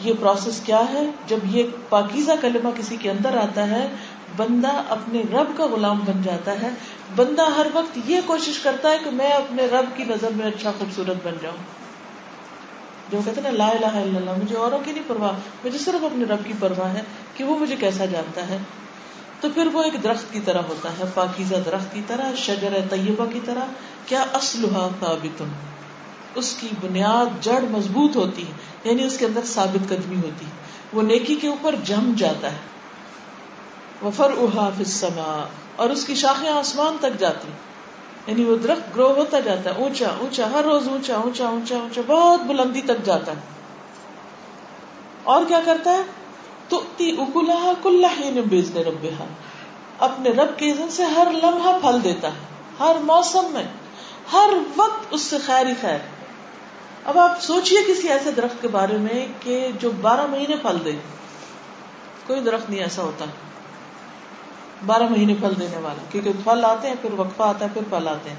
[0.00, 3.88] یہ پروسیس کیا ہے؟ جب یہ پاکیزہ کلمہ کسی کے اندر آتا ہے
[4.36, 6.70] بندہ اپنے رب کا غلام بن جاتا ہے۔
[7.16, 10.72] بندہ ہر وقت یہ کوشش کرتا ہے کہ میں اپنے رب کی نظر میں اچھا
[10.78, 11.56] خوبصورت بن جاؤں۔
[13.10, 15.32] جو کہتے ہیں لا الہ الا اللہ، مجھے اوروں کی نہیں پرواہ،
[15.64, 17.02] مجھے صرف اپنے رب کی پرواہ ہے
[17.34, 18.58] کہ وہ مجھے کیسا جانتا ہے۔
[19.40, 23.26] تو پھر وہ ایک درخت کی طرح ہوتا ہے، پاکیزہ درخت کی طرح، شجر طیبہ
[23.32, 23.64] کی طرح۔
[24.06, 25.42] کیا اسلحہ ثابت؟
[26.34, 28.52] اس کی بنیاد جڑ مضبوط ہوتی ہے
[28.84, 30.44] یعنی اس کے اندر ثابت قدمی ہوتی۔
[30.92, 32.73] وہ نیکی کے اوپر جم جاتا ہے۔
[34.04, 37.48] وفر احا اور اس کی شاخیں آسمان تک جاتی
[38.26, 42.00] یعنی وہ درخت گرو ہوتا جاتا ہے، اونچا اونچا، ہر روز اونچا اونچا اونچا اونچا،
[42.06, 43.40] بہت بلندی تک جاتا ہے۔
[45.24, 46.02] اور کیا کرتا ہے؟
[46.68, 48.04] تو اکلا کل
[48.50, 49.06] بیچنے رب
[49.98, 52.38] اپنے رب کے سے ہر لمحہ پھل دیتا ہے،
[52.80, 53.64] ہر موسم میں،
[54.32, 55.98] ہر وقت اس سے خیر ہی خیر۔
[57.04, 60.92] اب آپ سوچئے کسی ایسے درخت کے بارے میں کہ جو بارہ مہینے پھل دے۔
[62.26, 63.24] کوئی درخت نہیں ایسا ہوتا۔
[64.86, 68.08] بارہ مہینے پھل دینے والا، کیونکہ پھل آتے ہیں، پھر وقفہ آتا ہے، پھر پھل
[68.08, 68.36] آتے ہیں۔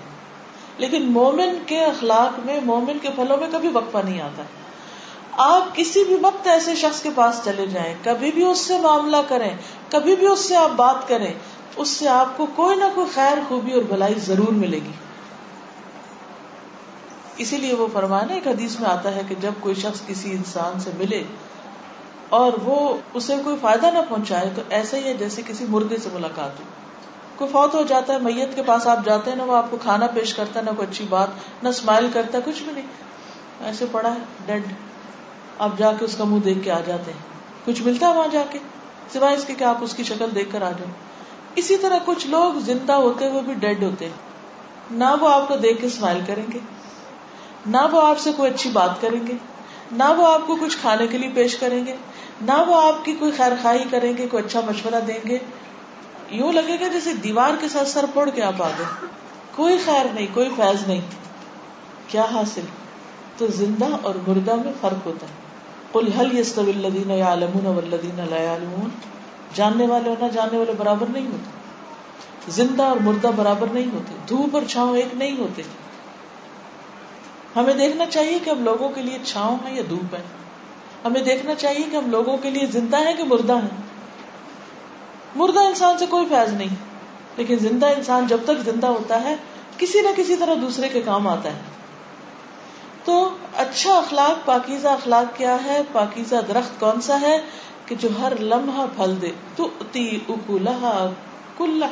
[0.77, 4.43] لیکن مومن کے اخلاق میں، مومن کے پھلوں میں کبھی وقفہ نہیں آتا۔
[5.31, 9.17] آپ کسی بھی وقت ایسے شخص کے پاس چلے جائیں، کبھی بھی اس سے معاملہ
[9.27, 9.49] کریں،
[9.89, 11.33] کبھی بھی اس سے آپ بات کریں،
[11.75, 14.91] اس سے آپ کو کوئی نہ کوئی خیر، خوبی اور بھلائی ضرور ملے گی۔
[17.37, 20.79] اسی لیے وہ فرمانا ایک حدیث میں آتا ہے کہ جب کوئی شخص کسی انسان
[20.79, 21.23] سے ملے
[22.29, 26.09] اور وہ اسے کوئی فائدہ نہ پہنچائے، تو ایسا ہی ہے جیسے کسی مردے سے
[26.13, 26.63] ملاقات ہو۔
[27.35, 29.77] کوئی فوت ہو جاتا ہے، میت کے پاس آپ جاتے ہیں، نہ وہ آپ کو
[29.77, 31.27] کھانا پیش کرتا ہے نہ کوئی اچھی بات،
[31.63, 32.85] نہ اسمائل کرتا ہے کچھ بھی نہیں۔
[33.61, 34.63] ایسے پڑا ہے ڈیڈ
[35.59, 37.19] آپ جا کے اس کا منہ دیکھ کے آ جاتے ہیں۔
[37.65, 38.59] کچھ ملتا ہے وہاں جا کے؟
[39.13, 40.91] سوائے اس کے کہ آپ اس کی شکل دیکھ کر آ جائیں۔
[41.55, 44.13] اسی طرح کچھ لوگ زندہ ہوتے ہوئے بھی ڈیڈ ہوتے ہیں۔
[44.91, 46.59] نہ وہ آپ کو دیکھ کے اسمائل کریں گے،
[47.65, 49.33] نہ وہ آپ سے کوئی اچھی بات کریں گے،
[49.91, 51.95] نہ وہ آپ کو کچھ کھانے کے لیے پیش کریں گے۔
[52.41, 55.37] نہ وہ آپ کی کوئی خیر خائی کریں گے، کوئی اچھا مشورہ دیں گے۔
[56.29, 59.07] یوں لگے گا جیسے دیوار کے ساتھ سر پھوڑ کے آپ آ گئے۔
[59.55, 61.01] کوئی خیر نہیں، کوئی فیض نہیں۔
[62.07, 62.61] کیا حاصل؟
[63.37, 65.33] تو زندہ اور مردہ میں فرق ہوتا ہے۔
[65.93, 68.89] کل حل یس الدین یا عالمون ولدین عالمون
[69.53, 71.49] جاننے والے اور نہ جاننے والے برابر نہیں ہوتے۔
[72.51, 75.61] زندہ اور مردہ برابر نہیں ہوتے۔ دھوپ اور چھاؤں ایک نہیں ہوتے۔
[77.55, 80.44] ہمیں دیکھنا چاہیے کہ ہم لوگوں کے لیے چھاؤں ہے یا دھوپ ہے
[81.05, 83.81] ہمیں دیکھنا چاہیے کہ ہم لوگوں کے لیے زندہ ہیں کہ مردہ ہیں۔
[85.35, 86.75] مردہ انسان سے کوئی فیض نہیں،
[87.37, 89.35] لیکن زندہ انسان جب تک زندہ ہوتا ہے،
[89.77, 91.59] کسی نہ کسی طرح دوسرے کے کام آتا ہے۔
[93.03, 97.37] تو اچھا اخلاق، پاکیزہ اخلاق کیا ہے؟ پاکیزہ درخت کون سا ہے
[97.85, 99.69] کہ جو ہر لمحہ پھل دے؟ تو
[101.57, 101.83] کل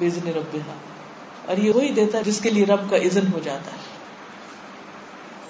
[0.00, 0.56] بزن رب
[1.46, 3.93] اور یہ وہی دیتا ہے جس کے لیے رب کا عزن ہو جاتا ہے۔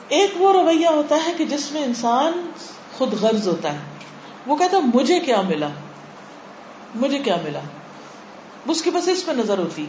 [0.08, 2.50] ایک وہ رویہ ہوتا ہے کہ جس میں انسان
[2.98, 3.78] خود غرض ہوتا ہے۔
[4.46, 5.68] وہ کہتا مجھے کیا ملا؟
[6.94, 7.60] مجھے کیا ملا؟
[8.68, 9.86] اس کی بس اس پہ نظر ہوتی۔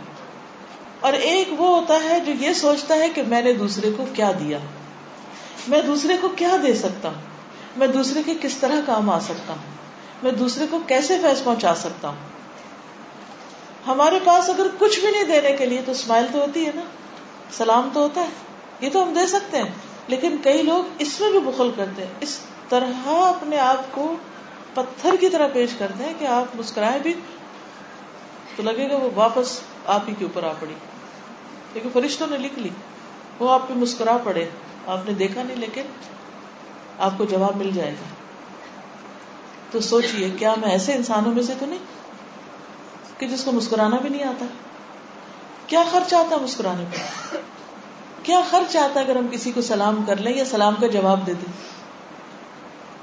[1.00, 4.32] اور ایک وہ ہوتا ہے جو یہ سوچتا ہے کہ میں نے دوسرے کو کیا
[4.32, 4.58] دیا؟
[5.68, 7.22] میں دوسرے کو کیا دے سکتا؟ ہوں
[7.78, 9.76] میں دوسرے کے کس طرح کام آ سکتا؟ ہوں
[10.24, 12.16] میں دوسرے کو کیسے فیض پہنچا سکتا؟ ہوں
[13.88, 16.82] ہمارے پاس اگر کچھ بھی نہیں دینے کے لیے تو اسمائل تو ہوتی ہے نا،
[17.52, 18.30] سلام تو ہوتا ہے،
[18.80, 19.72] یہ تو ہم دے سکتے ہیں۔
[20.08, 22.40] لیکن کئی لوگ اس میں بھی بخل کرتے ہیں۔ اس
[22.70, 24.16] طرح اپنے آپ کو
[24.74, 27.14] پتھر کی طرح پیش کرتے ہیں کہ آپ مسکرائے بھی
[28.56, 30.74] تو لگے گا وہ واپس آپ ہی کے اوپر آ پڑی۔
[31.74, 32.70] کیونکہ فرشتوں نے لکھ لی۔
[33.40, 34.50] وہ آپ پہ مسکرا پڑے۔
[34.88, 35.82] آپ نے دیکھا نہیں، لیکن
[37.00, 38.06] آپ کو جواب مل جائے گا۔
[39.72, 41.80] تو سوچئے، کیا میں ایسے انسانوں میں سے تو نہیں
[43.18, 44.46] کہ جس کو مسکرانا بھی نہیں آتا؟
[45.68, 46.98] کیا خرچ آتا مسکرانے پہ؟
[48.26, 51.34] کیا خرچ آتا اگر ہم کسی کو سلام کر لیں یا سلام کا جواب دے
[51.34, 51.54] دیں؟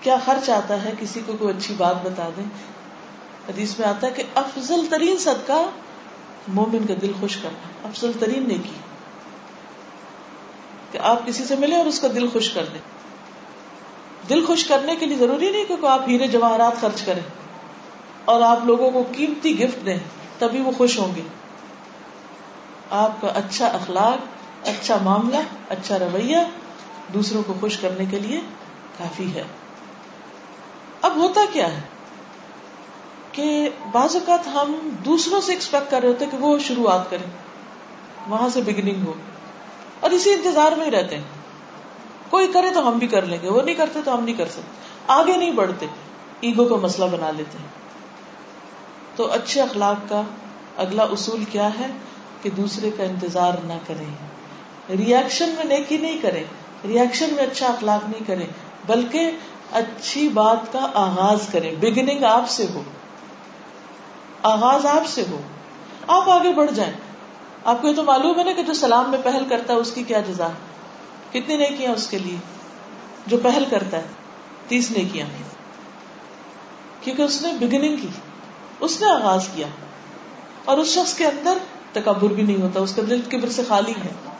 [0.01, 2.45] کیا خرچ آتا ہے کسی کو کوئی اچھی بات بتا دیں؟
[3.49, 5.71] حدیث میں آتا ہے کہ افضل ترین صدقہ
[6.49, 8.73] مومن کا دل خوش کرنا، افضل ترین نیکی۔
[10.93, 12.81] کہ آپ کسی سے ملے اور اس کا دل خوش کر دیں۔
[14.29, 17.23] دل خوش کرنے کے لیے ضروری نہیں کہ آپ ہیرے جواہرات خرچ کریں
[18.25, 19.99] اور آپ لوگوں کو قیمتی گفٹ دیں،
[20.39, 21.23] تبھی وہ خوش ہوں گے۔
[22.91, 25.37] آپ کا اچھا اخلاق اچھا معاملہ
[25.69, 26.37] اچھا رویہ،
[27.15, 28.41] دوسروں کو خوش کرنے کے لیے
[28.99, 29.43] کافی ہے۔
[31.03, 31.81] اب ہوتا کیا ہے
[33.33, 37.31] کہ بعض اوقات ہم دوسروں سے ایکسپیکٹ کر رہے ہوتے کہ وہ شروعات کریں،
[38.29, 39.13] وہاں سے بگننگ ہو۔
[40.01, 41.25] اور اسی انتظار میں ہی رہتے ہیں۔
[42.31, 44.47] کوئی کرے تو ہم بھی کر لیں گے، وہ نہیں کرتے تو ہم نہیں کر
[44.47, 44.63] سکتے۔
[45.07, 45.87] آگے نہیں بڑھتے
[46.41, 47.67] ایگو کا مسئلہ بنا لیتے ہیں۔
[49.17, 50.23] تو اچھے اخلاق کا
[50.77, 51.87] اگلا اصول کیا ہے
[52.43, 54.42] کہ دوسرے کا انتظار نہ کریں۔
[54.89, 56.45] ریئیکشن میں نیکی نہیں کریں
[56.85, 58.47] ریئیکشن میں اچھا اخلاق نہیں کریں،
[58.87, 59.31] بلکہ
[59.73, 62.83] اچھی بات کا آغاز کریں۔ بگننگ آپ سے ہو۔
[64.43, 65.41] آغاز آپ سے ہو۔
[66.07, 66.93] آپ آگے بڑھ جائیں۔
[67.65, 69.93] آپ کو یہ تو معلوم ہے نا کہ جو سلام میں پہل کرتا ہے، اس
[69.93, 70.49] کی کیا جزا؟
[71.33, 72.37] کتنی نیکیاں اس کے لیے؟
[73.27, 74.07] جو پہل کرتا ہے،
[74.69, 75.27] تیس نیکیاں۔
[77.01, 78.09] کیونکہ اس نے بگننگ کی،
[78.81, 79.67] اس نے آغاز کیا۔
[80.65, 81.59] اور اس شخص کے اندر
[81.93, 84.32] تکبر بھی نہیں ہوتا، اس کا دل کبر سے خالی ہے۔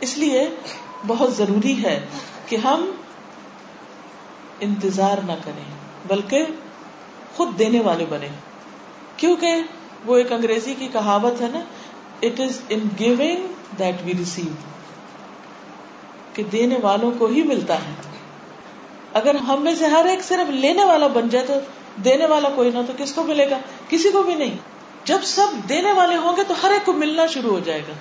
[0.00, 0.48] اس لیے
[1.06, 2.06] بہت ضروری ہے
[2.46, 2.90] کہ ہم
[4.60, 5.64] انتظار نہ کریں،
[6.06, 6.46] بلکہ
[7.36, 8.28] خود دینے والے بنے
[9.16, 9.54] کیونکہ
[10.06, 11.60] وہ ایک انگریزی کی کہاوت ہے نا
[12.22, 13.46] it is in giving
[13.78, 14.52] that we receive
[16.34, 17.92] کہ دینے والوں کو ہی ملتا ہے۔
[19.12, 21.54] اگر ہم میں سے ہر ایک صرف لینے والا بن جائے تو
[22.04, 23.58] دینے والا کوئی نہ تو کس کو ملے گا؟
[23.88, 24.56] کسی کو بھی نہیں۔
[25.04, 27.92] جب سب دینے والے ہوں گے تو ہر ایک کو ملنا شروع ہو جائے گا۔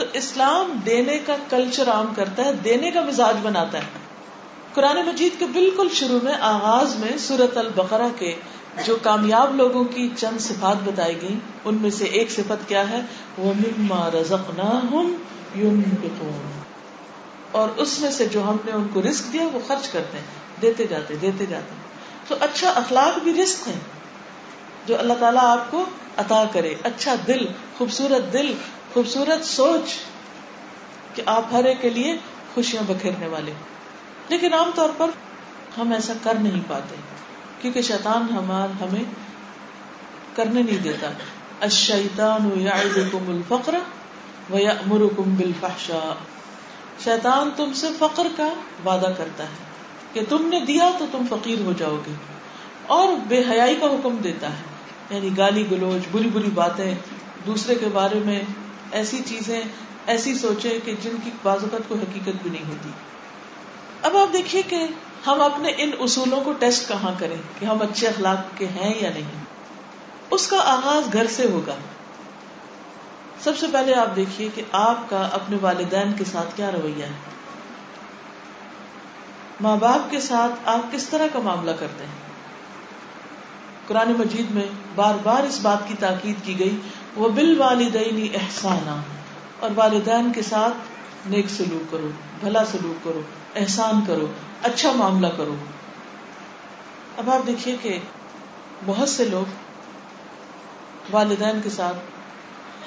[0.00, 3.82] تو اسلام دینے کا کلچر عام کرتا ہے، دینے کا مزاج بناتا ہے۔
[4.74, 8.34] قرآن مجید کے بالکل شروع میں آغاز میں سورت البقرہ کے
[8.84, 13.00] جو کامیاب لوگوں کی چند صفات بتائی گئی ان میں سے ایک صفت کیا ہے؟
[13.38, 14.08] وہ مما
[17.52, 20.62] اور اس میں سے جو ہم نے ان کو رسک دیا، وہ خرچ کرتے ہیں،
[20.62, 21.74] دیتے جاتے دیتے جاتے۔
[22.28, 23.99] تو اچھا اخلاق بھی رسک ہے
[24.90, 25.84] جو اللہ تعالیٰ آپ کو
[26.16, 27.46] عطا کرے۔ اچھا دل،
[27.78, 28.54] خوبصورت دل،
[28.94, 29.90] خوبصورت سوچ
[31.14, 32.16] کہ آپ ہر ایک کے لیے
[32.54, 33.52] خوشیاں بکھیرنے والے۔
[34.28, 35.10] لیکن عام طور پر
[35.78, 36.94] ہم ایسا کر نہیں پاتے،
[37.60, 39.04] کیونکہ شیطان ہمار ہمیں
[40.36, 41.06] کرنے نہیں دیتا۔
[41.60, 43.74] الشیطان یعظکم الفقر
[44.50, 46.16] ویأمرکم بالفحشاء۔
[47.04, 48.48] شیطان تم سے فقر کا
[48.86, 49.64] وعدہ کرتا ہے
[50.12, 52.12] کہ تم نے دیا تو تم فقیر ہو جاؤ گے
[52.86, 54.69] اور بے حیائی کا حکم دیتا ہے۔
[55.10, 56.94] یعنی گالی گلوچ، بری بری باتیں،
[57.46, 58.40] دوسرے کے بارے میں
[58.92, 59.62] ایسی چیزیں،
[60.06, 62.90] ایسی سوچیں کہ جن کی بازوقت کو حقیقت بھی نہیں ہوتی۔
[64.02, 64.86] اب آپ دیکھیے کہ
[65.26, 69.10] ہم اپنے ان اصولوں کو ٹیسٹ کہاں کریں کہ ہم اچھے اخلاق کے ہیں یا
[69.10, 69.44] نہیں۔
[70.30, 71.74] اس کا آغاز گھر سے ہوگا۔
[73.40, 77.12] سب سے پہلے آپ دیکھیے کہ آپ کا اپنے والدین کے ساتھ کیا رویہ ہے۔
[79.60, 82.29] ماں باپ کے ساتھ آپ کس طرح کا معاملہ کرتے ہیں؟
[83.90, 86.76] قرآن مجید میں بار بار اس بات کی تاکید کی گئی
[87.16, 89.00] وہ بال والدین احسانہ
[89.60, 93.22] اور والدین کے ساتھ نیک سلوک کرو، بھلا سلوک کرو،
[93.56, 94.26] احسان کرو
[94.62, 95.54] اچھا معاملہ کرو۔
[97.18, 97.98] اب آپ دیکھیے کہ
[98.86, 99.46] بہت سے لوگ
[101.10, 101.96] والدین کے ساتھ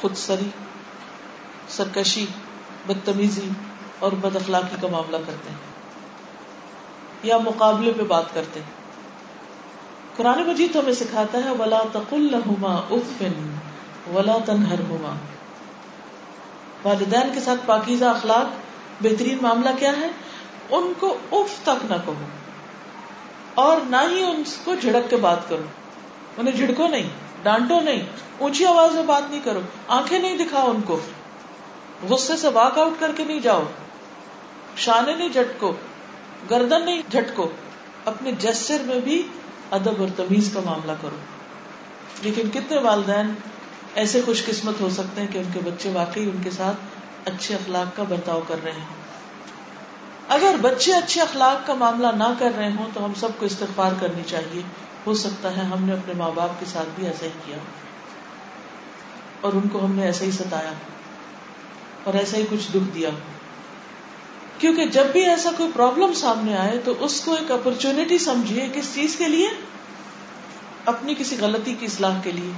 [0.02, 0.50] خود سری،
[1.70, 2.26] سرکشی،
[2.88, 3.50] بدتمیزی
[4.00, 5.58] اور بد اخلاقی کا معاملہ کرتے ہیں،
[7.24, 8.83] یا مقابلے پہ بات کرتے ہیں۔
[10.18, 12.36] قرآن مجید ہمیں سکھاتا ہے، ولا تقل
[12.90, 13.58] افن
[14.16, 15.16] ولا تنہر ہوما
[16.84, 18.56] والدین کے ساتھ پاکیزہ اخلاق
[19.04, 20.08] بہترین معاملہ کیا ہے؟
[20.70, 22.26] ان کو اف تک نہ کہو۔
[23.54, 25.64] اور نہ ہی ان کو جھڑک کے بات کرو۔
[26.38, 27.10] انہیں جھڑکو نہیں،
[27.44, 28.02] ڈانٹو نہیں،
[28.38, 31.00] اونچی آواز میں بات نہیں کرو۔ آنکھیں نہیں دکھاؤ ان کو۔
[32.10, 33.64] غصے سے واک آؤٹ کر کے نہیں جاؤ۔
[34.78, 35.74] شانے نہیں جھٹکو،
[36.52, 37.50] گردن نہیں جھٹکو۔
[38.06, 39.28] اپنے جسر میں بھی
[39.74, 41.16] ادب اور تمیز کا معاملہ کرو۔
[42.22, 43.34] لیکن کتنے والدین
[43.96, 46.76] ایسے خوش قسمت ہو سکتے ہیں کہ ان کے بچے واقعی ان کے ساتھ
[47.26, 49.04] اچھے اخلاق کا برتاؤ کر رہے ہیں
[50.28, 53.92] اگر بچے اچھے اخلاق کا معاملہ نہ کر رہے ہوں تو ہم سب کو استغفار
[54.00, 54.62] کرنی چاہیے۔
[55.06, 57.58] ہو سکتا ہے ہم نے اپنے ماں باپ کے ساتھ بھی ایسا ہی کیا۔
[59.42, 60.72] اور ان کو ہم نے ایسا ہی ستایا
[62.04, 63.10] اور ایسا ہی کچھ دکھ دیا۔
[64.60, 68.96] کیونکہ جب بھی ایسا کوئی پرابلم سامنے آئے تو اس کو ایک اپرچونٹی سمجھیے کس
[68.96, 69.50] چیز کے لیے؟
[70.86, 72.52] اپنی کسی غلطی کی اصلاح کے لیے،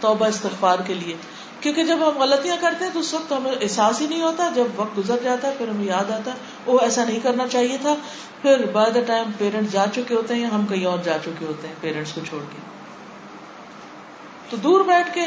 [0.00, 1.16] توبہ استغفار کے لیے۔
[1.60, 4.64] کیونکہ جب ہم غلطیاں کرتے ہیں تو اس وقت ہمیں احساس ہی نہیں ہوتا، جب
[4.76, 7.94] وقت گزر جاتا ہے پھر ہمیں یاد آتا ہے وہ ایسا نہیں کرنا چاہیے تھا۔
[8.42, 11.44] پھر بائی دا ٹائم پیرنٹس جا چکے ہوتے ہیں یا ہم کہیں اور جا چکے
[11.44, 12.58] ہوتے ہیں پیرنٹس کو چھوڑ کے۔
[14.50, 15.20] تو دور بیٹھ کے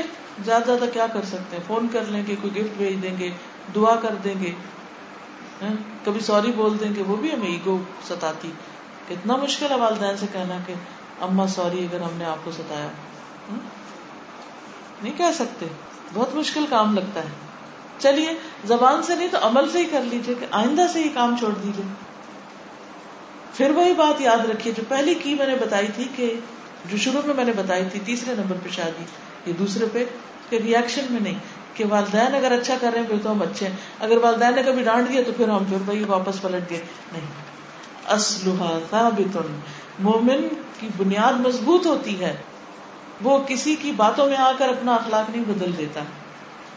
[0.46, 3.30] زیادہ زیادہ کیا کر سکتے ہیں؟ فون کر لیں گے، کوئی گفٹ بھیج دیں گے،
[3.76, 4.52] دعا کر دیں گے۔
[6.06, 7.78] کبھی سوری بول دیں گے وہ بھی ہمیں ایگو
[8.10, 8.52] ستاتی۔
[9.10, 10.74] اتنا مشکل ہے والدین سے کہنا کہ
[11.22, 12.88] اما سوری اگر ہم نے آپ کو ستایا۔
[15.04, 15.66] نہیں کہہ سکتے۔
[16.14, 17.30] بہت مشکل کام لگتا ہے۔
[18.00, 18.30] چلیے،
[18.66, 21.52] زبان سے نہیں تو عمل سے ہی کر لیجیے کہ آئندہ سے ہی کام چھوڑ
[21.52, 21.86] دیجیے
[23.54, 26.34] پھر وہی بات یاد رکھیے، جو پہلی کی میں نے بتائی تھی کہ
[26.86, 29.04] جو شروع میں میں نے بتائی تھی، تیسرے نمبر پہ شادی،
[29.46, 30.06] یہ دوسرے پہ
[30.50, 31.40] کہ ریئیکشن میں نہیں۔
[31.80, 34.64] کہ والدین اگر اچھا کر رہے ہیں، پھر تو ہم اچھے ہیں۔ اگر والدین نے
[34.64, 36.80] کبھی ڈانٹ دیا تو پھر ہم پھر وہی واپس پلٹ گئے۔
[37.12, 37.22] نہیں۔
[38.14, 39.38] اسلحہ ثابت۔
[40.00, 40.48] مومن
[40.80, 42.36] کی بنیاد مضبوط ہوتی ہے۔
[43.24, 46.00] وہ کسی کی باتوں میں آ کر اپنا اخلاق نہیں بدل دیتا۔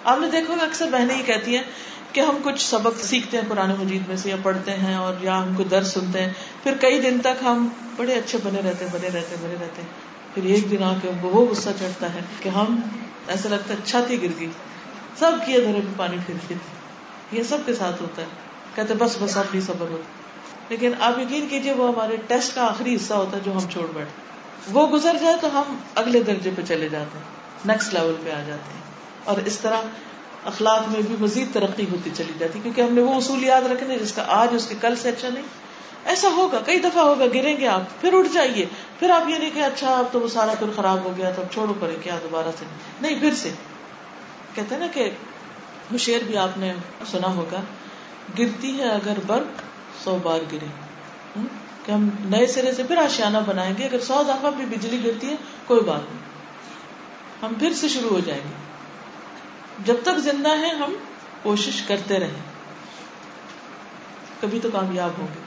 [0.04, 1.62] آپ نے دیکھو گا اکثر بہنیں ہی کہتی ہیں
[2.12, 5.42] کہ ہم کچھ سبق سیکھتے ہیں قرآن مجید میں سے یا پڑھتے ہیں اور یا
[5.42, 9.08] ہم کو درد سنتے ہیں۔ پھر کئی دن تک ہم بڑے اچھے بنے رہتے بنے
[9.08, 9.82] رہتے بنے رہتے
[10.34, 12.80] پھر ایک دن آ کے ہم کو وہ غصہ چڑھتا ہے کہ ہم
[13.28, 14.50] ایسا لگتا ہے اچھا چھت ہی گر گئی
[15.18, 16.54] سب کیے دھرے میں پانی پھر
[17.32, 18.26] یہ سب کے ساتھ ہوتا ہے۔
[18.74, 20.02] کہتے بس بس، اپنی صبر ہو۔
[20.68, 23.86] لیکن آپ یقین کیجیے وہ ہمارے ٹیسٹ کا آخری حصہ ہوتا ہے جو ہم چھوڑ
[23.94, 24.32] بیٹھتے
[24.72, 27.24] وہ گزر جائے تو ہم اگلے درجے پہ چلے جاتے ہیں۔
[27.64, 28.80] نیکسٹ لیول پہ آ جاتے ہیں۔
[29.24, 29.76] اور اس طرح
[30.44, 33.98] اخلاق میں بھی مزید ترقی ہوتی چلی جاتی، کیونکہ ہم نے وہ اصول یاد رکھنے،
[33.98, 35.42] جس کا آج اس کے کل سے اچھا نہیں۔
[36.04, 38.66] ایسا ہوگا، کئی دفعہ ہوگا، گریں گے آپ، پھر اٹھ جائیے۔
[38.98, 41.42] پھر آپ یہ نہیں کہ اچھا اب تو وہ سارا پھر خراب ہو گیا، تو
[41.42, 42.64] اب چھوڑو پڑے کیا دوبارہ سے؟
[43.00, 43.50] نہیں، پھر سے۔
[44.54, 45.10] کہتے ہیں نا کہ
[45.92, 46.72] وہ بھی آپ نے
[47.10, 47.60] سنا ہوگا،
[48.38, 49.62] گرتی ہے اگر برف
[50.04, 50.66] سو بار گرے۔
[51.86, 55.26] کہ ہم نئے سرے سے پھر آشیانہ بنائیں گے، اگر سو دفعہ بھی بجلی گرتی
[55.26, 55.34] ہے،
[55.66, 56.22] کوئی بات نہیں۔
[57.42, 58.54] ہم پھر سے شروع ہو جائیں گے۔
[59.84, 60.94] جب تک زندہ ہے ہم
[61.42, 62.42] کوشش کرتے رہیں۔
[64.40, 65.40] کبھی تو کامیاب ہوں گے۔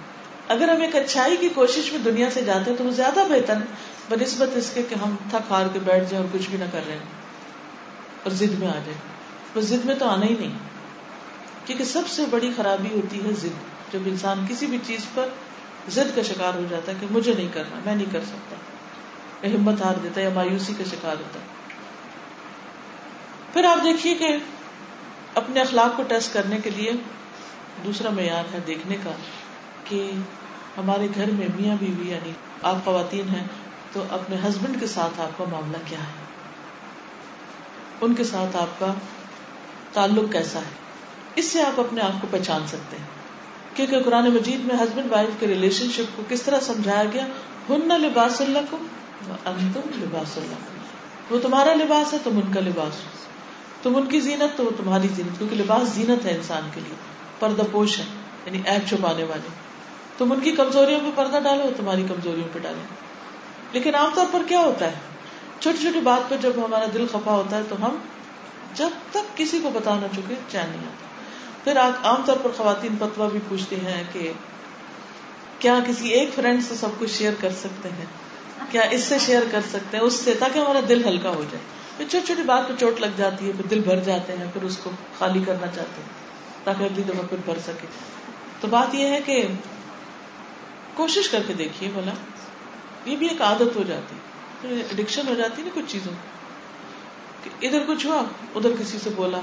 [0.48, 3.58] اگر ہم ایک اچھائی کی کوشش میں دنیا سے جاتے ہیں، تو وہ زیادہ بہتر
[3.58, 3.66] ہے۔
[4.10, 6.80] بنسبت اس کے کہ ہم تھک ہار کے بیٹھ جائیں اور کچھ بھی نہ کر
[6.86, 7.25] رہے ہیں۔
[8.26, 8.98] اور ضد میں آ جائیں
[9.56, 10.58] بس ضد میں تو آنا ہی نہیں۔
[11.66, 15.30] کیونکہ سب سے بڑی خرابی ہوتی ہے ضد۔ جب انسان کسی بھی چیز پر
[15.90, 18.56] زد کا شکار ہو جاتا ہے کہ مجھے نہیں کرنا، میں نہیں کر سکتا۔
[19.48, 21.46] یا ہمت ہار دیتا ہے یا مایوسی کا شکار ہوتا۔ ہے
[23.54, 24.38] پھر آپ دیکھیے کہ
[25.36, 26.92] اپنے اخلاق کو ٹیسٹ کرنے کے لیے
[27.86, 29.12] دوسرا معیار ہے دیکھنے کا
[29.84, 30.12] کہ
[30.78, 33.48] ہمارے گھر میں میاں بیوی یعنی آپ خواتین ہیں
[33.94, 36.25] تو اپنے ہسبینڈ کے ساتھ آپ کا معاملہ کیا ہے؟
[38.02, 38.94] ان کے ساتھ آپ کا
[39.94, 40.86] تعلق کیسا ہے؟
[41.36, 43.06] اس سے آپ اپنے آپ کو پہچان سکتے ہیں۔
[43.74, 47.28] کیونکہ قرآن مجید میں ہسبینڈ وائف کے ریلیشن شپ کو کس طرح سمجھایا گیا؟
[47.70, 48.78] ہن لباس اللہ کو
[49.46, 50.76] انتم لباس اللہ کو
[51.36, 53.10] وہ تمہارا لباس ہے، تم ان کا لباس ہو۔
[53.84, 56.96] تم ان کی زینت تو وہ تمہاری زینت، کیونکہ لباس زینت ہے انسان کے لیے۔
[57.40, 58.04] پردہ پوش ہے
[58.46, 59.50] یعنی ایپ چھپانے والے۔
[60.18, 62.82] تم ان کی کمزوریوں پہ پردہ ڈالو تمہاری کمزوریوں پہ ڈالو۔
[63.72, 65.15] لیکن عام طور پر کیا ہوتا ہے؟
[65.60, 67.96] چھوٹی چھوٹی بات پر جب ہمارا دل خفا ہوتا ہے تو ہم
[68.74, 71.06] جب تک کسی کو بتا نہ چکے چین نہیں آتا۔
[71.64, 74.32] پھر عام طور پر خواتین فتوا بھی پوچھتی ہیں کہ
[75.60, 78.06] کیا کسی ایک فرینڈ سے سب کچھ شیئر کر سکتے ہیں؟
[78.72, 81.64] کیا اس سے شیئر کر سکتے ہیں؟ اس سے تاکہ ہمارا دل ہلکا ہو جائے۔
[81.98, 84.62] پھر چھوٹی چھوٹی بات پہ چوٹ لگ جاتی ہے، پھر دل بھر جاتے ہیں، پھر
[84.62, 84.90] اس کو
[85.20, 86.10] خالی کرنا چاہتے ہیں
[86.64, 87.88] تاکہ اگلی دفعہ پھر بھر سکے۔
[88.62, 89.48] تو بات یہ ہے کہ
[90.94, 92.12] کوشش کر کے دیکھیے بولا
[93.06, 94.16] یہ بھی ایک عادت ہو جاتی۔
[94.72, 96.14] اڈکشن ہو جاتی نا کچھ چیزوں
[97.44, 98.24] کہ ادھر کچھ ہوا،
[98.56, 99.40] ادھر کسی سے بولا،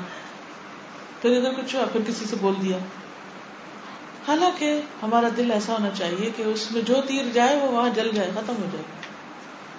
[1.22, 2.78] پھر ادھر کچھ ہوا، پھر کسی سے بول دیا۔
[4.28, 8.10] حالانکہ ہمارا دل ایسا ہونا چاہیے کہ اس میں جو تیر جائے وہ وہاں جل
[8.14, 8.84] جائے، ختم ہو جائے۔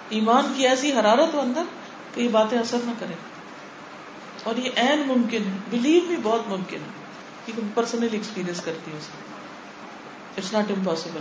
[0.08, 1.62] ایمان کی ایسی حرارت ہو اندر
[2.14, 3.16] کہ یہ باتیں اثر نہ کریں۔
[4.42, 7.04] اور یہ این ممکن ہے بلیو بھی بہت ممکن ہے
[7.44, 9.00] کیونکہ پرسنلی ایکسپیرئنس کرتی ہوں
[10.36, 11.20] اٹس ناٹ امپاسبل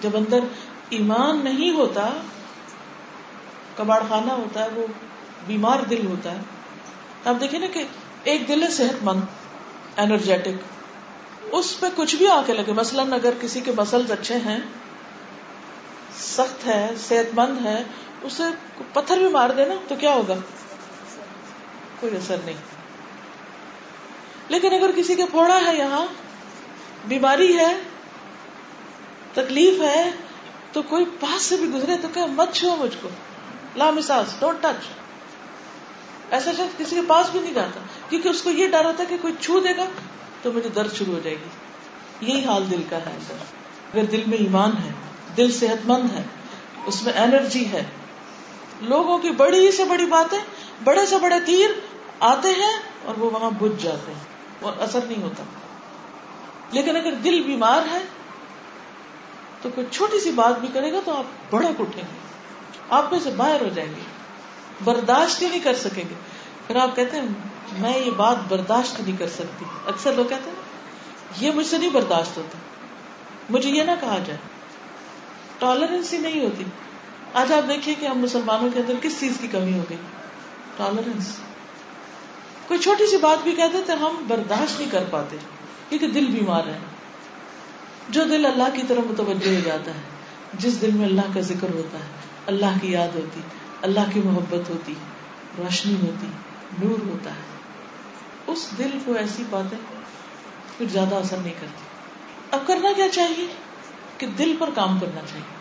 [0.00, 0.38] جب اندر
[0.90, 2.10] ایمان نہیں ہوتا
[3.76, 4.86] کباڑ خانہ ہوتا ہے، وہ
[5.46, 6.38] بیمار دل ہوتا ہے۔
[7.24, 7.84] آپ دیکھیں نا کہ
[8.24, 9.20] ایک دل ہے صحت مند
[9.96, 10.76] انرجیٹک
[11.52, 14.58] اس پہ کچھ بھی آ کے لگے، مثلاً اگر کسی کے مسلز اچھے ہیں،
[16.18, 17.82] سخت ہے صحت مند ہے،
[18.22, 18.42] اسے
[18.92, 20.34] پتھر بھی مار دینا تو کیا ہوگا؟
[22.00, 22.56] کوئی اثر نہیں۔
[24.48, 26.06] لیکن اگر کسی کے پھوڑا ہے یہاں،
[27.08, 27.74] بیماری ہے،
[29.34, 30.10] تکلیف ہے
[30.76, 33.08] تو کوئی پاس سے بھی گزرے تو کہ مت چھو مجھ کو۔
[33.76, 34.86] لامساس ڈونٹ ٹچ
[36.30, 39.08] ایسا شخص کسی کے پاس بھی نہیں جاتا، کیونکہ اس کو یہ ڈر ہوتا ہے
[39.08, 39.84] کہ کوئی چھو دے گا
[40.42, 41.48] تو مجھے درد شروع ہو جائے گی۔
[42.32, 43.34] یہی حال دل کا ہے اندر۔
[43.94, 44.92] اگر دل میں ایمان ہے،
[45.36, 46.22] دل صحت مند ہے،
[46.86, 47.84] اس میں انرجی ہے،
[48.80, 50.38] لوگوں کی بڑی سے بڑی باتیں،
[50.84, 51.70] بڑے سے بڑے تیر
[52.20, 54.24] آتے ہیں اور وہ وہاں بج جاتے ہیں
[54.60, 55.42] اور اثر نہیں ہوتا۔
[56.72, 58.02] لیکن اگر دل بیمار ہے
[59.66, 62.18] تو کوئی چھوٹی سی بات بھی کرے گا تو آپ بڑا اٹھیں گے
[62.90, 64.00] آپ میں سے باہر ہو جائیں گے۔
[64.84, 66.14] برداشت ہی نہیں کر سکیں گے۔
[66.66, 67.28] پھر آپ کہتے ہیں،
[67.78, 70.62] میں یہ بات برداشت نہیں کر سکتی۔ اکثر لوگ کہتے ہیں،
[71.40, 72.58] یہ مجھ سے نہیں برداشت ہوتا۔
[73.50, 74.38] مجھے یہ نہ کہا جائے۔
[75.58, 76.64] ٹالرنس ہی نہیں ہوتی۔
[77.34, 79.98] آج آپ دیکھیے کہ ہم مسلمانوں کے اندر کس چیز کی کمی ہو گئی؟
[80.76, 81.36] ٹالرنس
[82.68, 85.36] کوئی چھوٹی سی بات بھی کہتے تو ہم برداشت نہیں کر پاتے،
[85.88, 86.78] کیونکہ دل بیمار ہے۔
[88.08, 90.00] جو دل اللہ کی طرف متوجہ ہو جاتا ہے،
[90.54, 92.08] جس دل میں اللہ کا ذکر ہوتا ہے،
[92.46, 93.40] اللہ کی یاد ہوتی،
[93.82, 94.94] اللہ کی محبت ہوتی،
[95.58, 96.26] روشنی ہوتی،
[96.82, 97.56] نور ہوتا ہے۔
[98.46, 99.78] اس دل کو ایسی باتیں
[100.78, 101.82] کچھ زیادہ اثر نہیں کرتی۔
[102.50, 103.46] اب کرنا کیا چاہیے؟
[104.18, 105.56] کہ دل پر کام کرنا چاہیے۔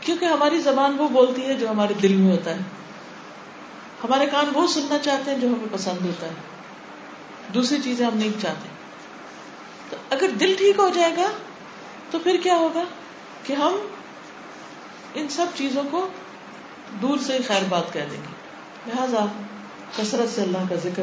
[0.00, 2.60] کیونکہ ہماری زبان وہ بولتی ہے جو ہمارے دل میں ہوتا ہے۔
[4.04, 6.32] ہمارے کان وہ سننا چاہتے ہیں جو ہمیں پسند ہوتا ہے۔
[7.54, 8.81] دوسری چیزیں ہم نہیں چاہتے۔
[10.10, 11.30] اگر دل ٹھیک ہو جائے گا
[12.10, 12.84] تو پھر کیا ہوگا
[13.42, 13.76] کہ ہم
[15.14, 16.08] ان سب چیزوں کو
[17.02, 18.40] دور سے خیر بات کہہ دیں گے۔
[18.86, 19.24] لہذا
[19.96, 21.02] کثرت سے اللہ کا ذکر،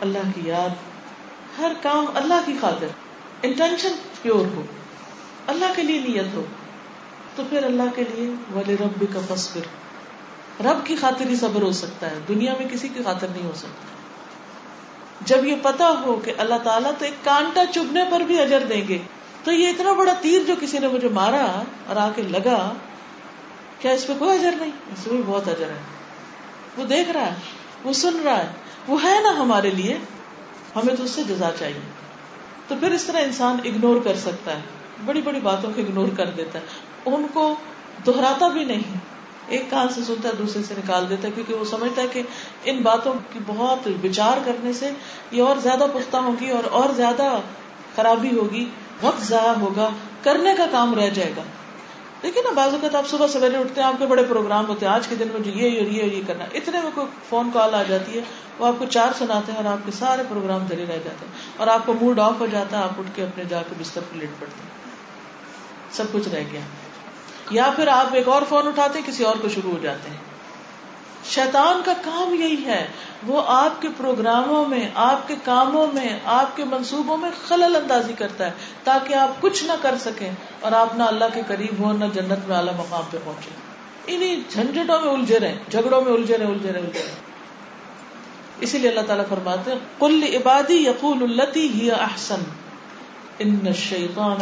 [0.00, 0.68] اللہ کی یاد،
[1.58, 2.86] ہر کام اللہ کی خاطر
[3.42, 4.62] انٹینشن پیور ہو،
[5.46, 6.44] اللہ کے لیے نیت ہو،
[7.36, 9.60] تو پھر اللہ کے لیے ولی رب کا فصبر
[10.64, 13.52] رب کی خاطر ہی صبر ہو سکتا ہے، دنیا میں کسی کی خاطر نہیں ہو
[13.56, 13.97] سکتا۔
[15.20, 18.88] جب یہ پتا ہو کہ اللہ تعالیٰ تو ایک کانٹا چبنے پر بھی اجر دیں
[18.88, 18.98] گے،
[19.44, 22.74] تو یہ اتنا بڑا تیر جو کسی نے مجھے مارا اور آ کے لگا،
[23.78, 25.78] کیا اس پہ کوئی اجر نہیں؟ اس میں بہت اجر ہے۔
[26.78, 27.34] وہ دیکھ رہا ہے،
[27.84, 28.48] وہ سن رہا ہے،
[28.88, 29.98] وہ ہے نا ہمارے لیے،
[30.76, 31.80] ہمیں تو اس سے جزا چاہیے۔
[32.68, 34.60] تو پھر اس طرح انسان اگنور کر سکتا ہے،
[35.04, 36.64] بڑی بڑی باتوں کو اگنور کر دیتا ہے۔
[37.06, 37.54] ان کو
[38.06, 38.82] دہراتا بھی نہیں۔
[39.48, 42.22] ایک کان سے سنتا ہے، دوسرے سے نکال دیتا ہے، کیونکہ وہ سمجھتا ہے کہ
[42.64, 44.90] ان باتوں کی بہت وچار کرنے سے
[45.30, 47.40] یہ اور زیادہ پختہ ہوگی اور اور زیادہ
[47.96, 48.70] خرابی ہوگی،
[49.02, 49.90] وقت ضائع ہوگا،
[50.22, 51.42] کرنے کا کام رہ جائے گا۔
[52.22, 54.92] دیکھیے نا، بعض اوقات آپ صبح سویرے اٹھتے ہیں، آپ کے بڑے پروگرام ہوتے ہیں،
[54.92, 57.50] آج کے دن میں جو یہ اور یہ اور یہ کرنا اتنے میں کوئی فون
[57.54, 58.24] کال آ جاتی ہے،
[58.58, 61.32] وہ آپ کو چار سناتے ہیں اور آپ کے سارے پروگرام دھرے رہ جاتے ہیں۔
[61.56, 64.00] اور آپ کو موڈ آف ہو جاتا ہے، آپ اٹھ کے اپنے جا کے بستر
[64.00, 64.70] پہ لیٹ پڑتے ہیں۔
[65.92, 66.60] سب کچھ رہ گیا۔
[67.50, 70.16] یا پھر آپ ایک اور فون اٹھاتے ہیں، کسی اور کو شروع ہو جاتے ہیں۔
[71.24, 72.86] شیطان کا کام یہی ہے،
[73.26, 78.12] وہ آپ کے پروگراموں میں، آپ کے کاموں میں، آپ کے منصوبوں میں خلل اندازی
[78.12, 78.50] کرتا ہے،
[78.84, 80.30] تاکہ آپ کچھ نہ کر سکیں
[80.60, 83.50] اور آپ نہ اللہ کے قریب ہو نہ جنت میں اعلیٰ مقام پہ پہنچے
[84.06, 87.14] انہیں جھنجٹوں میں الجھے رہے جھگڑوں میں الجھے رہے الجھے رہے الجھے رہے
[88.60, 92.42] اسی لیے اللہ تعالیٰ فرماتے ہیں کل عبادی یقول التی ہی احسن
[93.38, 94.38] ان شیطان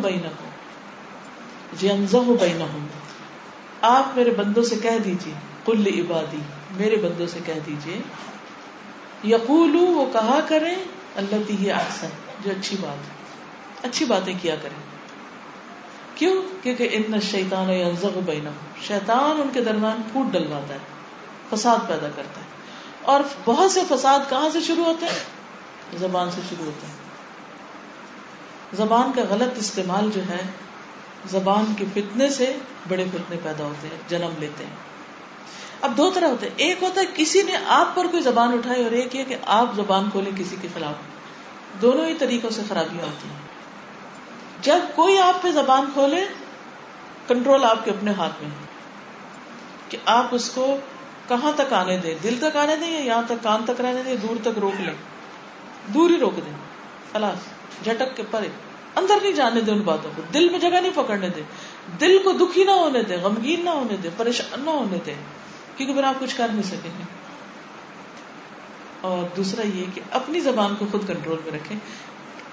[0.00, 0.48] بینہم
[1.82, 2.86] ینزغ بینہم
[3.82, 6.38] آپ میرے بندوں سے کہہ دیجیے کل عبادی
[6.70, 8.00] میرے بندوں سے کہہ دیجیے
[9.24, 10.74] یقول وہ کہا کرے
[11.16, 12.06] اللہ تی احسن،
[12.44, 13.14] جو اچھی بات ہے۔
[13.88, 14.82] اچھی باتیں کیا کریں۔
[16.14, 18.52] کیوں؟ کیونکہ ان شیطان ینزغ بینہم
[18.82, 20.78] شیطان ان کے درمیان پھوٹ ڈلواتا ہے،
[21.50, 22.46] فساد پیدا کرتا ہے۔
[23.02, 25.18] اور بہت سے فساد کہاں سے شروع ہوتے ہیں؟
[25.98, 26.94] زبان سے شروع ہوتے ہیں۔
[28.72, 30.42] زبان کا غلط استعمال جو ہے
[31.26, 32.56] زبان کے فتنے سے
[32.88, 34.76] بڑے فتنے پیدا ہوتے ہیں، جنم لیتے ہیں۔
[35.80, 38.84] اب دو طرح ہوتے ہیں۔ ایک ہوتا ہے کسی نے آپ پر کوئی زبان اٹھائی
[38.84, 40.94] اور ایک یہ کہ آپ زبان کھولیں کسی کے خلاف۔
[41.82, 43.36] دونوں ہی طریقوں سے خرابیاں ہوتی ہیں۔
[44.62, 46.24] جب کوئی آپ پہ زبان کھولے
[47.28, 48.50] کنٹرول آپ کے اپنے ہاتھ میں
[49.88, 50.76] کہ آپ اس کو
[51.28, 54.16] کہاں تک آنے دیں، دل تک آنے دیں یا یہاں تک کان تک رہنے دیں،
[54.16, 54.94] دور تک روک لیں۔
[55.94, 56.52] دور ہی روک دیں۔
[57.12, 57.38] خلاص،
[57.84, 58.48] جھٹک کے پرے۔
[58.98, 61.42] اندر نہیں جانے دیں ان باتوں کو۔ دل میں جگہ نہیں پکڑنے دیں
[62.00, 65.14] دل کو دکھی نہ ہونے دیں غمگین نہ ہونے دیں پریشان نہ ہونے دیں
[65.76, 67.02] کیونکہ پھر آپ کچھ کر نہیں سکیں گے۔
[69.00, 71.78] اور دوسرا یہ کہ اپنی زبان کو خود کنٹرول میں رکھیں۔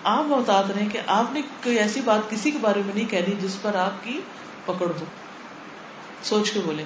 [0.04, 3.36] آپ محتاط رہیں کہ آپ نے کوئی ایسی بات کسی کے بارے میں نہیں کہنی
[3.42, 4.22] جس پر آپ کی
[4.66, 5.06] پکڑ ہو۔
[6.24, 6.86] سوچ کے بولیں۔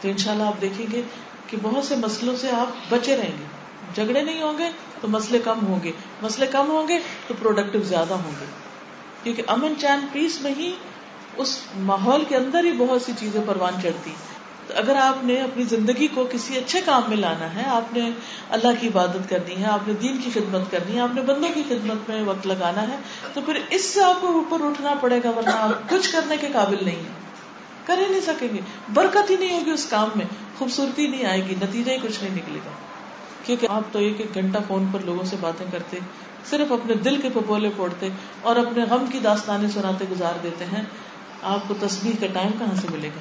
[0.00, 1.02] تو انشاءاللہ آپ دیکھیں گے
[1.46, 3.59] کہ بہت سے مسئلوں سے آپ بچے رہیں گے۔
[3.94, 4.70] جھگڑے نہیں ہوں گے
[5.00, 8.44] تو مسئلے کم ہوں گے۔ مسئلے کم ہوں گے تو پروڈکٹیو زیادہ ہوں گے۔
[9.22, 10.72] کیونکہ امن چین پیس میں ہی
[11.36, 14.10] اس ماحول کے اندر ہی بہت سی چیزیں پروان چڑھتی۔
[14.66, 18.10] تو اگر آپ نے اپنی زندگی کو کسی اچھے کام میں لانا ہے، آپ نے
[18.50, 21.48] اللہ کی عبادت کرنی ہے، آپ نے دین کی خدمت کرنی ہے، آپ نے بندوں
[21.54, 22.96] کی خدمت میں وقت لگانا ہے،
[23.32, 26.46] تو پھر اس سے آپ کو اوپر اٹھنا پڑے گا، ورنہ آپ کچھ کرنے کے
[26.52, 27.20] قابل نہیں ہے
[27.86, 28.60] کر ہی نہیں سکیں گے۔
[28.94, 30.24] برکت ہی نہیں ہوگی اس کام میں،
[30.58, 32.70] خوبصورتی نہیں آئے گی نتیجہ ہی کچھ نہیں نکلے گا۔
[33.50, 35.98] کیونکہ آپ تو ایک ایک گھنٹہ فون پر لوگوں سے باتیں کرتے،
[36.50, 38.08] صرف اپنے دل کے پپولے پھوڑتے
[38.42, 40.82] اور اپنے غم کی داستانیں سناتے گزار دیتے ہیں۔
[41.42, 43.20] آپ کو تصویر کا ٹائم کہاں سے ملے گا؟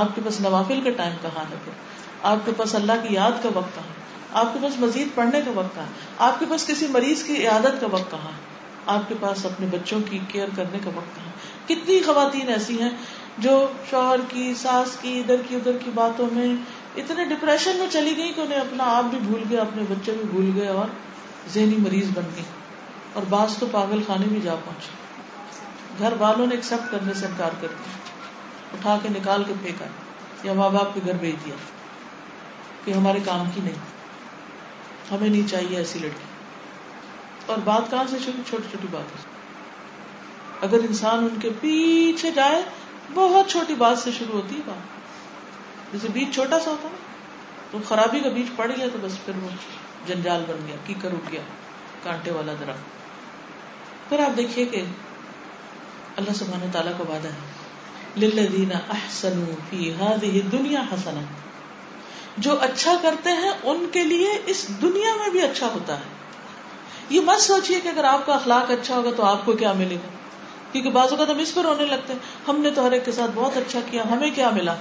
[0.00, 1.72] آپ کے پاس نوافل کا ٹائم کہاں ہے پھر؟
[2.22, 5.50] آپ کے پاس اللہ کی یاد کا وقت کہاں آپ کے پاس مزید پڑھنے کا
[5.54, 5.86] وقت کہاں
[6.18, 8.30] آپ کے پاس کسی مریض کی عیادت کا وقت کہاں
[8.86, 11.32] آپ کے پاس اپنے بچوں کی کیئر کرنے کا وقت کہاں
[11.68, 12.90] کتنی خواتین ایسی ہیں
[13.38, 16.54] جو شوہر کی، ساس کی، ادھر کی ادھر کی باتوں میں
[16.96, 20.24] اتنے ڈپریشن میں چلی گئی کہ انہیں اپنا آپ بھی بھول گئے، اپنے بچے بھی
[20.30, 20.86] بھول گئے اور
[21.48, 22.44] ذہنی مریض بن گئی
[23.12, 24.88] اور بعض تو پاگل خانے بھی جا پہنچے۔
[25.98, 27.92] گھر والوں نے ایکسپٹ کرنے سے انکار کر دیا۔
[28.72, 29.84] اٹھا کے نکال کے پھینکا۔
[30.42, 31.54] یا ماں باپ کے گھر بھیج دیا
[32.84, 33.74] کہ ہمارے کام کی نہیں۔
[35.14, 36.24] ہمیں نہیں چاہیے ایسی لڑکی۔
[37.46, 39.26] اور بات کہاں سے شروع؟ چھوٹی چھوٹی بات
[40.64, 42.62] اگر انسان ان کے پیچھے جائے،
[43.14, 44.95] بہت چھوٹی بات سے شروع ہوتی ہے بات۔
[45.92, 46.96] جیسے بیچ چھوٹا سا ہوتا نا،
[47.70, 49.48] تو خرابی کا بیچ پڑ گیا تو بس پھر وہ
[50.06, 51.40] جنجال بن گیا کی کر اٹھ گیا،
[52.02, 54.82] کانٹے والا درخت۔ پھر آپ دیکھیے کہ
[56.16, 57.54] اللہ سبحانہ تعالیٰ کو وعدہ ہے،
[58.16, 61.20] للذین احسنوا فی هذه الدنیا حسنا
[62.36, 66.14] جو اچھا کرتے ہیں، ان کے لیے اس دنیا میں بھی اچھا ہوتا ہے۔
[67.10, 69.94] یہ مت سوچئے کہ اگر آپ کا اخلاق اچھا ہوگا تو آپ کو کیا ملے
[69.94, 70.08] گا؟
[70.72, 73.12] کیونکہ بعض اوقات ہم اس پر رونے لگتے ہیں، ہم نے تو ہر ایک کے
[73.12, 74.74] ساتھ بہت اچھا کیا، ہمیں کیا ملا؟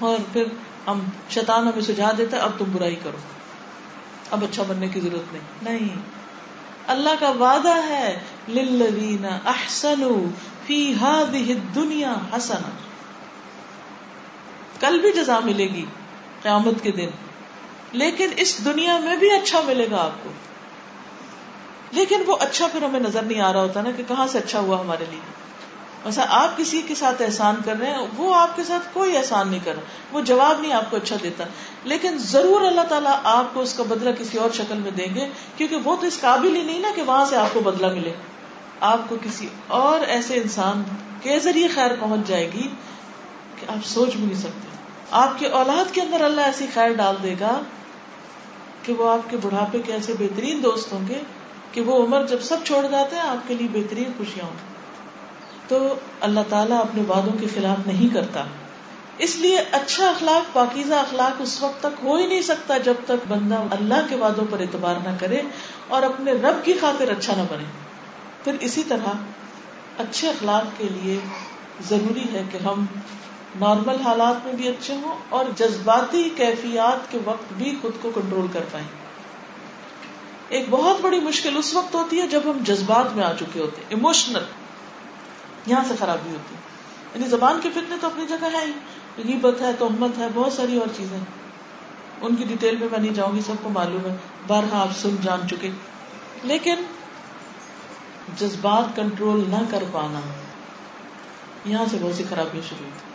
[0.00, 0.44] اور پھر
[0.86, 3.16] ہم شیطان ہمیں سجھا دیتا ہے اب تم برائی کرو۔
[4.30, 5.96] اب اچھا بننے کی ضرورت نہیں۔ نہیں۔
[6.86, 10.28] اللہ کا وعدہ ہے للذین احسنوا
[10.66, 12.70] فی هذه الدنیا حسنا۔
[14.80, 15.84] کل بھی جزا ملے گی
[16.42, 17.08] قیامت کے دن۔
[17.92, 20.30] لیکن اس دنیا میں بھی اچھا ملے گا آپ کو۔
[21.90, 24.60] لیکن وہ اچھا پھر ہمیں نظر نہیں آ رہا ہوتا نا کہ کہاں سے اچھا
[24.60, 25.20] ہوا ہمارے لیے۔
[26.04, 29.48] ویسا آپ کسی کے ساتھ احسان کر رہے ہیں، وہ آپ کے ساتھ کوئی احسان
[29.48, 29.80] نہیں کر رہا۔
[30.12, 31.44] وہ جواب نہیں آپ کو اچھا دیتا۔
[31.84, 35.28] لیکن ضرور اللہ تعالیٰ آپ کو اس کا بدلہ کسی اور شکل میں دیں گے،
[35.56, 38.12] کیونکہ وہ تو اس قابل ہی نہیں نا کہ وہاں سے آپ کو بدلہ ملے۔
[38.80, 40.82] آپ کو کسی اور ایسے انسان
[41.22, 42.68] کے ذریعے خیر پہنچ جائے گی
[43.60, 44.68] کہ آپ سوچ بھی نہیں سکتے۔
[45.10, 47.60] آپ کے اولاد کے اندر اللہ ایسی خیر ڈال دے گا
[48.82, 51.18] کہ وہ آپ کے بڑھاپے کے ایسے بہترین دوست ہوں گے
[51.72, 54.69] کہ وہ عمر جب سب چھوڑ جاتے ہیں، آپ کے لیے بہترین خوشیاں ہوں
[55.70, 58.44] تو اللہ تعالیٰ اپنے وعدوں کے خلاف نہیں کرتا۔
[59.18, 63.26] اس لیے اچھا اخلاق، پاکیزہ اخلاق اس وقت تک ہو ہی نہیں سکتا جب تک
[63.28, 65.42] بندہ اللہ کے وعدوں پر اعتبار نہ کرے
[65.88, 67.64] اور اپنے رب کی خاطر اچھا نہ بنے۔
[68.44, 69.08] پھر اسی طرح
[69.98, 71.18] اچھے اخلاق کے لیے
[71.88, 72.86] ضروری ہے کہ ہم
[73.60, 78.46] نارمل حالات میں بھی اچھے ہوں اور جذباتی کیفیات کے وقت بھی خود کو کنٹرول
[78.52, 78.86] کر پائیں۔
[80.48, 83.80] ایک بہت بڑی مشکل اس وقت ہوتی ہے جب ہم جذبات میں آ چکے ہوتے
[83.80, 84.42] ہیں۔ ایموشنل
[85.66, 86.60] یہاں سے خرابی ہوتی ہے۔
[87.14, 88.72] یعنی زبان کے فتنے تو اپنی جگہ ہے ہی۔
[89.24, 91.18] غیبت ہے تہمت ہے، بہت ساری اور چیزیں۔
[92.20, 95.16] ان کی ڈیٹیل میں میں نہیں جاؤں گی، سب کو معلوم ہے۔ بارہا آپ سن
[95.22, 95.70] جان چکے۔
[96.42, 96.74] لیکن
[98.36, 100.20] جذبات کنٹرول نہ کر پانا۔
[101.64, 103.10] یہاں سے بہت سی خرابیاں شروع ہوتی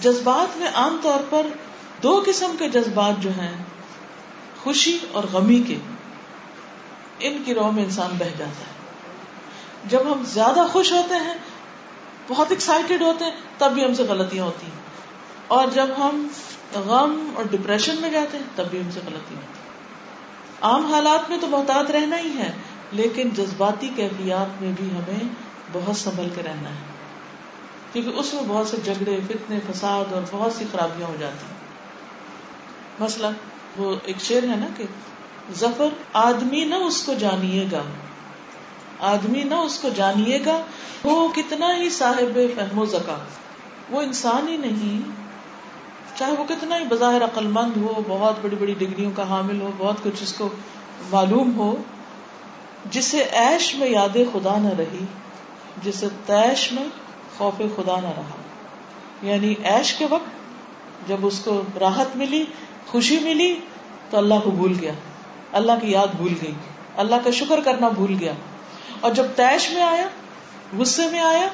[0.00, 1.46] جذبات میں عام طور پر
[2.02, 3.54] دو قسم کے جذبات جو ہیں،
[4.62, 5.78] خوشی اور غمی کے۔
[7.20, 8.81] ان کی رو میں انسان بہ جاتا ہے۔
[9.86, 11.34] جب ہم زیادہ خوش ہوتے ہیں،
[12.28, 14.78] بہت ایکسائٹیڈ ہوتے ہیں، تب بھی ہم سے غلطیاں ہوتی ہیں۔
[15.48, 16.28] اور جب ہم
[16.74, 19.62] غم اور ڈپریشن میں جاتے ہیں تب بھی ہم سے غلطیاں ہوتی ہیں۔
[20.60, 22.52] عام حالات میں تو محتاط رہنا ہی ہے،
[22.92, 25.28] لیکن جذباتی کیفیات میں بھی ہمیں
[25.72, 26.92] بہت سنبھل کے رہنا ہے۔
[27.92, 31.56] کیونکہ اس میں بہت سے جھگڑے، فتنے، فساد اور بہت سی خرابیاں ہو جاتی ہیں۔
[33.00, 33.26] مسئلہ
[33.76, 34.84] وہ ایک شعر ہے نا کہ،
[35.54, 37.82] ظفر آدمی نہ اس کو جانیے گا۔
[39.02, 40.60] آدمی نہ اس کو جانیے گا،
[41.04, 43.16] وہ کتنا ہی صاحب فہم و زکا
[43.90, 45.10] وہ انسان ہی نہیں،
[46.18, 49.70] چاہے وہ کتنا ہی بظاہر عقل مند ہو، بہت بڑی بڑی ڈگریوں کا حامل ہو،
[49.78, 50.48] بہت کچھ اس کو
[51.10, 51.76] معلوم ہو،
[52.90, 55.04] جسے ایش میں یاد خدا نہ رہی،
[55.82, 56.84] جسے تیش میں
[57.38, 58.36] خوف خدا نہ رہا۔
[59.22, 60.42] یعنی ایش کے وقت
[61.08, 62.44] جب اس کو راحت ملی،
[62.86, 63.60] خوشی ملی،
[64.10, 64.92] تو اللہ کو بھول گیا۔
[65.52, 66.52] اللہ کی یاد بھول گئی۔
[66.96, 68.32] اللہ کا شکر کرنا بھول گیا۔
[69.02, 70.08] اور جب تیش میں آیا،
[70.78, 71.48] غصے میں آیا،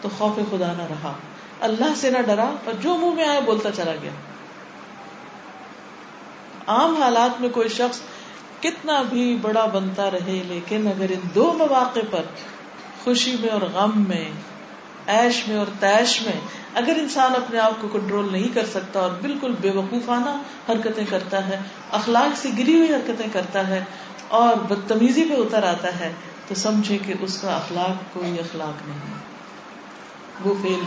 [0.00, 1.12] تو خوف خدا نہ رہا۔
[1.60, 4.10] اللہ سے نہ ڈرا اور جو منہ میں آیا، بولتا چلا گیا۔
[6.66, 8.00] عام حالات میں کوئی شخص
[8.60, 12.22] کتنا بھی بڑا بنتا رہے، لیکن اگر ان دو مواقع پر
[13.04, 14.30] خوشی میں اور غم میں،
[15.06, 16.40] ایش میں اور تیش میں
[16.74, 20.36] اگر انسان اپنے آپ کو کنٹرول نہیں کر سکتا اور بالکل بے وقوفانہ
[20.68, 21.60] حرکتیں کرتا ہے،
[21.92, 23.84] اخلاق سے گری ہوئی حرکتیں کرتا ہے
[24.28, 26.12] اور بدتمیزی پہ اتر آتا ہے
[26.48, 28.98] تو سمجھے کہ اس کا اخلاق کوئی اخلاق نہیں
[30.44, 30.80] وہ فیل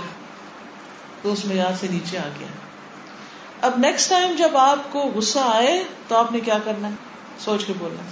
[1.22, 2.47] تو اس معیار سے نیچے آ گیا۔
[3.62, 6.93] اب نیکسٹ ٹائم جب آپ کو غصہ آئے تو آپ نے کیا کرنا ہے؟
[7.39, 8.03] سوچ کے بولنا۔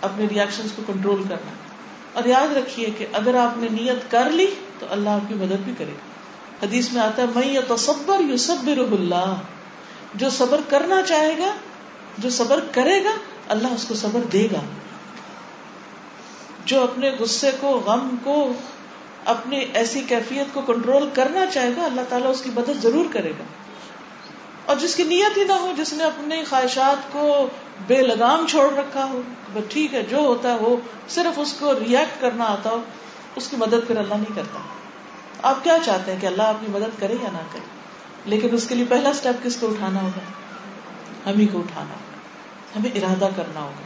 [0.00, 1.52] اپنے ریئیکشن کو کنٹرول کرنا۔
[2.12, 4.46] اور یاد رکھیے کہ اگر آپ نے نیت کر لی
[4.78, 6.14] تو اللہ آپ کی مدد بھی کرے گا۔
[6.66, 9.34] حدیث میں آتا ہے میں یہ تصبر یو سب اللہ
[10.14, 11.54] جو صبر کرنا چاہے گا،
[12.18, 13.10] جو صبر کرے گا،
[13.48, 14.60] اللہ اس کو صبر دے گا۔
[16.64, 18.52] جو اپنے غصے کو، غم کو،
[19.24, 23.30] اپنی ایسی کیفیت کو کنٹرول کرنا چاہے گا، اللہ تعالیٰ اس کی مدد ضرور کرے
[23.30, 23.44] گا۔
[24.66, 27.48] اور جس کی نیت ہی نہ ہو، جس نے اپنی خواہشات کو
[27.86, 29.20] بے لگام چھوڑ رکھا ہو
[29.68, 30.76] ٹھیک ہے، جو ہوتا ہے وہ
[31.08, 32.82] صرف اس کو ریئیکٹ کرنا آتا ہو،
[33.36, 34.58] اس کی مدد پھر اللہ نہیں کرتا۔
[35.42, 37.84] آپ کیا چاہتے ہیں کہ اللہ آپ کی مدد کرے یا نہ کرے؟
[38.24, 40.20] لیکن اس کے لیے پہلا اسٹیپ کس کو اٹھانا ہوگا؟
[41.30, 42.14] ہم ہی کو اٹھانا ہوگا۔
[42.76, 43.84] ہمیں ارادہ کرنا ہوگا۔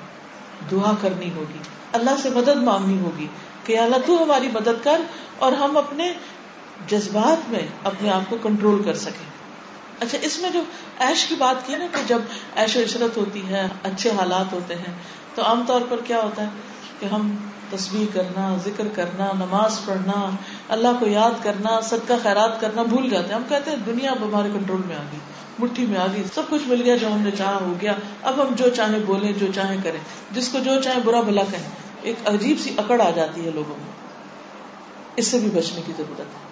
[0.70, 1.58] دعا کرنی ہوگی۔
[1.92, 3.26] اللہ سے مدد مانگنی ہوگی
[3.64, 5.00] کہ اللہ تو ہماری مدد کر
[5.38, 6.12] اور ہم اپنے
[6.86, 9.38] جذبات میں اپنے آپ کو کنٹرول کر سکیں۔
[10.00, 10.60] اچھا اس میں جو
[10.98, 12.18] ایش کی بات کی نا کہ جب
[12.54, 14.94] ایش و عشرت ہوتی ہے، اچھے حالات ہوتے ہیں،
[15.34, 16.48] تو عام طور پر کیا ہوتا ہے
[17.00, 17.36] کہ ہم
[17.70, 20.30] تصویر کرنا، ذکر کرنا، نماز پڑھنا،
[20.68, 24.26] اللہ کو یاد کرنا، صدقہ خیرات کرنا بھول جاتے ہیں۔ ہم کہتے ہیں دنیا اب
[24.26, 25.20] ہمارے کنٹرول میں آ گئی۔
[25.58, 27.92] مٹھی میں آ گئی، سب کچھ مل گیا، جو ہم نے چاہا ہو گیا۔
[28.22, 30.00] اب ہم جو چاہیں بولیں، جو چاہیں کریں۔
[30.32, 31.68] جس کو جو چاہیں برا بھلا کہیں۔
[32.02, 33.92] ایک عجیب سی اکڑ آ جاتی ہے لوگوں میں۔
[35.16, 36.48] اس سے بھی بچنے کی ضرورت ہے۔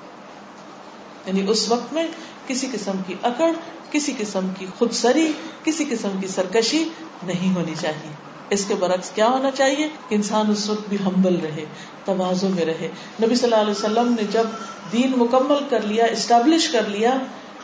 [1.27, 2.07] یعنی اس وقت میں
[2.47, 3.51] کسی قسم کی اکڑ،
[3.91, 5.33] کسی قسم کی خود سری
[5.65, 6.85] کسی قسم کی سرکشی
[7.23, 8.13] نہیں ہونی چاہیے۔
[8.51, 11.65] اس کے برعکس کیا ہونا چاہیے؟ کہ انسان اس وقت بھی ہمبل رہے
[12.05, 12.89] توازوں میں رہے۔
[13.23, 14.45] نبی صلی اللہ علیہ وسلم نے جب
[14.93, 17.11] دین مکمل کر لیا اسٹیبلش کر لیا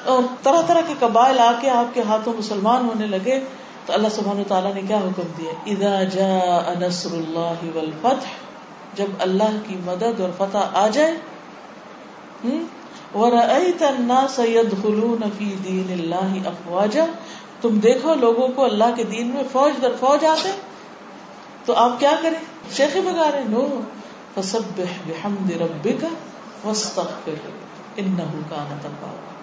[0.04, 3.40] اور طرح طرح کے قبائل آ کے آپ کے ہاتھوں مسلمان ہونے لگے،
[3.86, 8.26] تو اللہ سبحان تعالیٰ نے کیا حکم دیا؟ اذا جاء نصر اللہ والفتح،
[8.94, 11.14] جب اللہ کی مدد اور فتح آ جائے
[13.14, 17.06] وَرَأَيْتَ النَّاسَ يَدْخُلُونَ فِي دِينِ اللَّهِ أَفْوَاجًا،
[17.60, 20.50] تم دیکھو لوگوں کو اللہ کے دین میں فوج در فوج آتے
[21.64, 22.38] تو آپ کیا کریں؟
[22.72, 23.80] شیخ بگا رہے نو،
[24.34, 26.04] فسبح بحمد ربک
[26.64, 27.50] واستغفر
[27.96, 29.41] انه کان توابا۔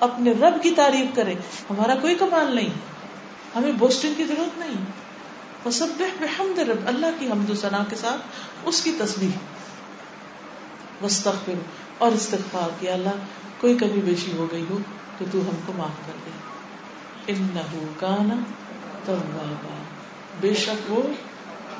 [0.00, 1.34] اپنے رب کی تعریف کرے۔
[1.70, 2.68] ہمارا کوئی کمال نہیں۔
[3.56, 4.84] ہمیں بوسٹنگ کی ضرورت نہیں۔
[5.62, 8.20] فسبح بحمد رب، اللہ کی حمد و ثنا کے ساتھ
[8.64, 9.30] اس کی تسبیح۔
[11.02, 11.52] واستغفر
[11.98, 13.10] اور استغفار کیا اللہ،
[13.60, 14.78] کوئی کمی بیشی ہو گئی ہو
[15.18, 16.30] تو تو ہم کو معاف کر دے۔
[17.32, 18.42] انه کان
[19.04, 19.82] توابا۔
[20.40, 21.02] بے شک وہ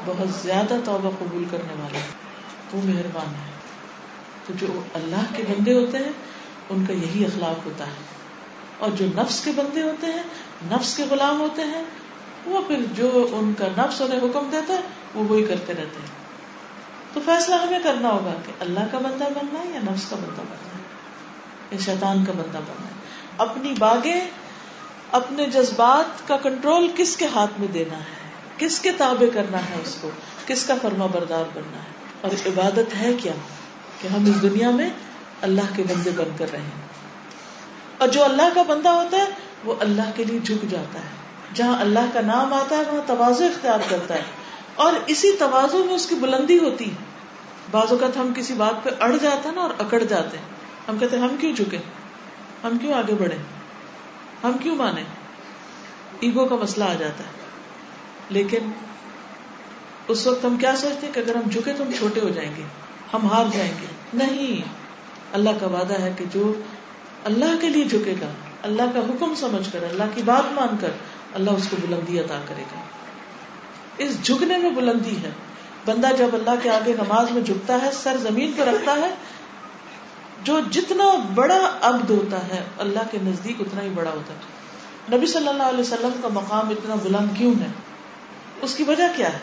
[0.06, 2.06] بہت زیادہ توبہ قبول کرنے والا ہے۔
[2.72, 3.50] وہ مہربان ہے۔
[4.46, 6.12] تو جو اللہ کے بندے ہوتے ہیں
[6.70, 8.16] ان کا یہی اخلاق ہوتا ہے۔
[8.78, 10.22] اور جو نفس کے بندے ہوتے ہیں،
[10.72, 11.84] نفس کے غلام ہوتے ہیں،
[12.46, 14.80] وہ پھر جو ان کا نفس انہیں حکم دیتا ہے،
[15.14, 16.26] وہ وہی کرتے رہتے ہیں۔
[17.12, 20.40] تو فیصلہ ہمیں کرنا ہوگا کہ اللہ کا بندہ بننا ہے یا نفس کا بندہ
[20.40, 20.82] بننا ہے۔
[21.70, 22.92] یا شیطان کا بندہ بننا ہے۔
[23.38, 24.30] اپنی باغیں
[25.12, 29.74] اپنے جذبات کا کنٹرول کس کے ہاتھ میں دینا ہے؟ کس کے تابع کرنا ہے
[29.84, 30.10] اس کو؟
[30.46, 31.88] کس کا فرما بردار بننا ہے؟
[32.20, 33.32] اور عبادت ہے کیا؟
[34.00, 34.90] کہ ہم اس دنیا میں
[35.42, 36.86] اللہ کے بندے بن کر رہے ہیں۔
[37.98, 39.24] اور جو اللہ کا بندہ ہوتا ہے،
[39.64, 41.08] وہ اللہ کے لیے جھک جاتا ہے۔
[41.54, 44.22] جہاں اللہ کا نام آتا ہے، وہاں توازو اختیار کرتا ہے۔
[44.74, 46.96] اور اسی توازو میں اس کی بلندی ہوتی ہے۔
[47.70, 50.44] بعض اوقات ہم کسی بات پہ اڑ جاتے ہیں نا اور اکڑ جاتے ہیں۔
[50.88, 51.78] ہم کہتے ہیں، ہم کیوں جھکے؟
[52.64, 53.36] ہم کیوں آگے بڑھے؟
[54.44, 55.02] ہم کیوں مانے؟
[56.20, 57.30] ایگو کا مسئلہ آ جاتا ہے۔
[58.30, 58.72] لیکن
[60.08, 62.56] اس وقت ہم کیا سوچتے ہیں کہ اگر ہم جھکے تو ہم چھوٹے ہو جائیں
[62.56, 62.62] گے۔
[63.12, 64.85] ہم ہار جائیں گے۔ نہیں۔
[65.32, 66.54] اللہ کا وعدہ ہے کہ جو
[67.24, 68.26] اللہ کے لیے جھکے گا،
[68.62, 70.90] اللہ کا حکم سمجھ کر، اللہ کی بات مان کر،
[71.34, 72.80] اللہ اس کو بلندی عطا کرے گا۔
[73.98, 75.30] اس جھکنے میں بلندی ہے۔
[75.86, 79.14] بندہ جب اللہ کے آگے نماز میں جھکتا ہے، سر زمین پہ رکھتا ہے،
[80.44, 81.04] جو جتنا
[81.34, 84.56] بڑا عبد ہوتا ہے، اللہ کے نزدیک اتنا ہی بڑا ہوتا ہے۔
[85.16, 87.66] نبی صلی اللہ علیہ وسلم کا مقام اتنا بلند کیوں ہے؟
[88.62, 89.38] اس کی وجہ کیا ہے؟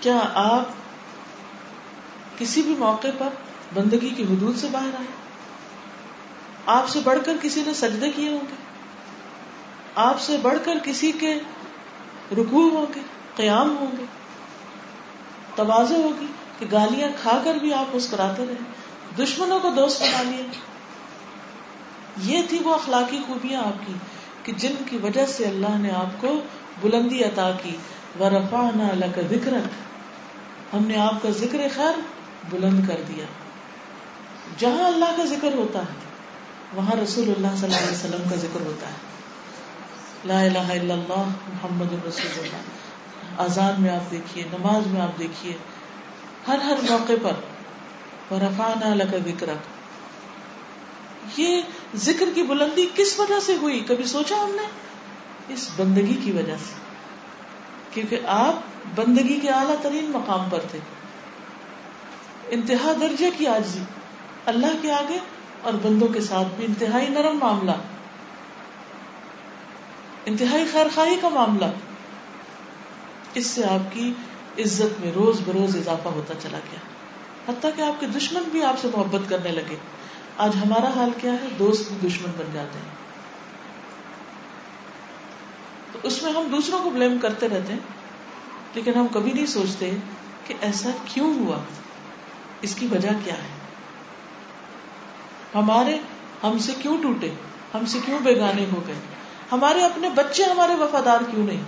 [0.00, 0.62] کیا آپ
[2.38, 3.28] کسی بھی موقع پر
[3.74, 5.06] بندگی کی حدود سے باہر آئے۔
[6.66, 8.54] آپ سے بڑھ کر کسی نے سجدے کیے ہوں گے۔
[9.94, 11.34] آپ سے بڑھ کر کسی کے
[12.32, 13.00] رکوع ہوں گے،
[13.36, 14.04] قیام ہوں گے۔
[15.54, 16.26] توازے ہوگی
[16.58, 18.54] کہ گالیاں کھا کر بھی آپ مسکراتے رہے۔
[19.24, 20.46] دشمنوں کو دوست بنا لیے
[22.22, 23.92] یہ تھی وہ اخلاقی خوبیاں آپ کی
[24.42, 26.40] کہ جن کی وجہ سے اللہ نے آپ کو
[26.80, 27.76] بلندی عطا کی۔
[28.20, 29.68] ورفعنا لک ذکرک
[30.74, 32.00] ہم نے آپ کا ذکر خیر
[32.50, 33.24] بلند کر دیا۔
[34.58, 35.94] جہاں اللہ کا ذکر ہوتا ہے،
[36.74, 39.10] وہاں رسول اللہ صلی اللہ علیہ وسلم کا ذکر ہوتا ہے۔
[40.24, 42.56] لا الہ الا اللہ، محمد رسول اللہ۔
[43.38, 45.56] آزان میں آپ دیکھیے، نماز میں آپ دیکھیے۔
[46.48, 47.32] ہر ہر موقع پر،
[48.34, 49.80] ورفعنا لک ذکرک
[51.38, 51.62] یہ
[51.94, 54.66] ذکر کی بلندی کس وجہ سے ہوئی؟ کبھی سوچا ہم نے؟
[55.48, 56.74] اس بندگی کی وجہ سے۔
[57.90, 58.54] کیونکہ آپ
[58.94, 60.78] بندگی کے اعلیٰ ترین مقام پر تھے۔
[62.48, 63.82] انتہا درجے کی آجزی۔
[64.50, 65.18] اللہ کے آگے
[65.62, 67.70] اور بندوں کے ساتھ بھی انتہائی نرم معاملہ۔
[70.26, 71.64] انتہائی خیر خواہی کا معاملہ۔
[73.34, 74.12] اس سے آپ کی
[74.58, 76.78] عزت میں روز بروز اضافہ ہوتا چلا گیا۔
[77.48, 79.76] حتیٰ کہ آپ کے دشمن بھی آپ سے محبت کرنے لگے۔
[80.36, 82.94] آج ہمارا حال کیا ہے؟ دوست بھی دشمن بن جاتے ہیں۔
[85.92, 87.80] تو اس میں ہم دوسروں کو بلیم کرتے رہتے ہیں،
[88.74, 89.90] لیکن ہم کبھی نہیں سوچتے
[90.46, 91.58] کہ ایسا کیوں ہوا؟
[92.62, 93.59] اس کی وجہ کیا ہے؟
[95.54, 95.98] ہمارے
[96.42, 97.30] ہم سے کیوں ٹوٹے؟
[97.74, 98.94] ہم سے کیوں بیگانے ہو گئے؟
[99.52, 101.62] ہمارے اپنے بچے ہمارے وفادار کیوں نہیں؟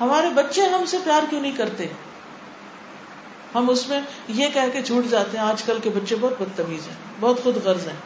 [0.00, 1.86] ہمارے بچے ہم سے پیار کیوں نہیں کرتے؟
[3.54, 6.88] ہم اس میں یہ کہہ کے چھوٹ جاتے ہیں، آج کل کے بچے بہت بدتمیز
[6.88, 7.96] ہیں، بہت خود غرض ہیں۔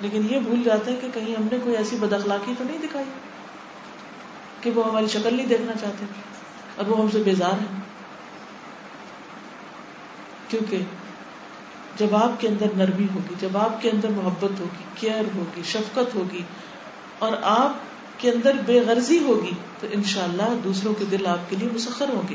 [0.00, 2.78] لیکن یہ بھول جاتے ہیں کہ کہیں ہم نے کوئی ایسی بد اخلاقی تو نہیں
[2.78, 3.06] دکھائی؟
[4.60, 6.04] کہ وہ ہماری شکل نہیں دیکھنا چاہتے،
[6.76, 7.80] اور وہ ہم سے بیزار ہیں۔
[10.48, 10.78] کیونکہ
[11.96, 16.14] جب آپ کے اندر نرمی ہوگی، جب آپ کے اندر محبت ہوگی، کیئر ہوگی، شفقت
[16.14, 16.42] ہوگی،
[17.18, 17.72] اور آپ
[18.18, 22.22] کے اندر بے غرضی ہوگی، تو انشاءاللہ دوسروں کے دل آپ کے لیے مسخر ہوں
[22.28, 22.34] گے۔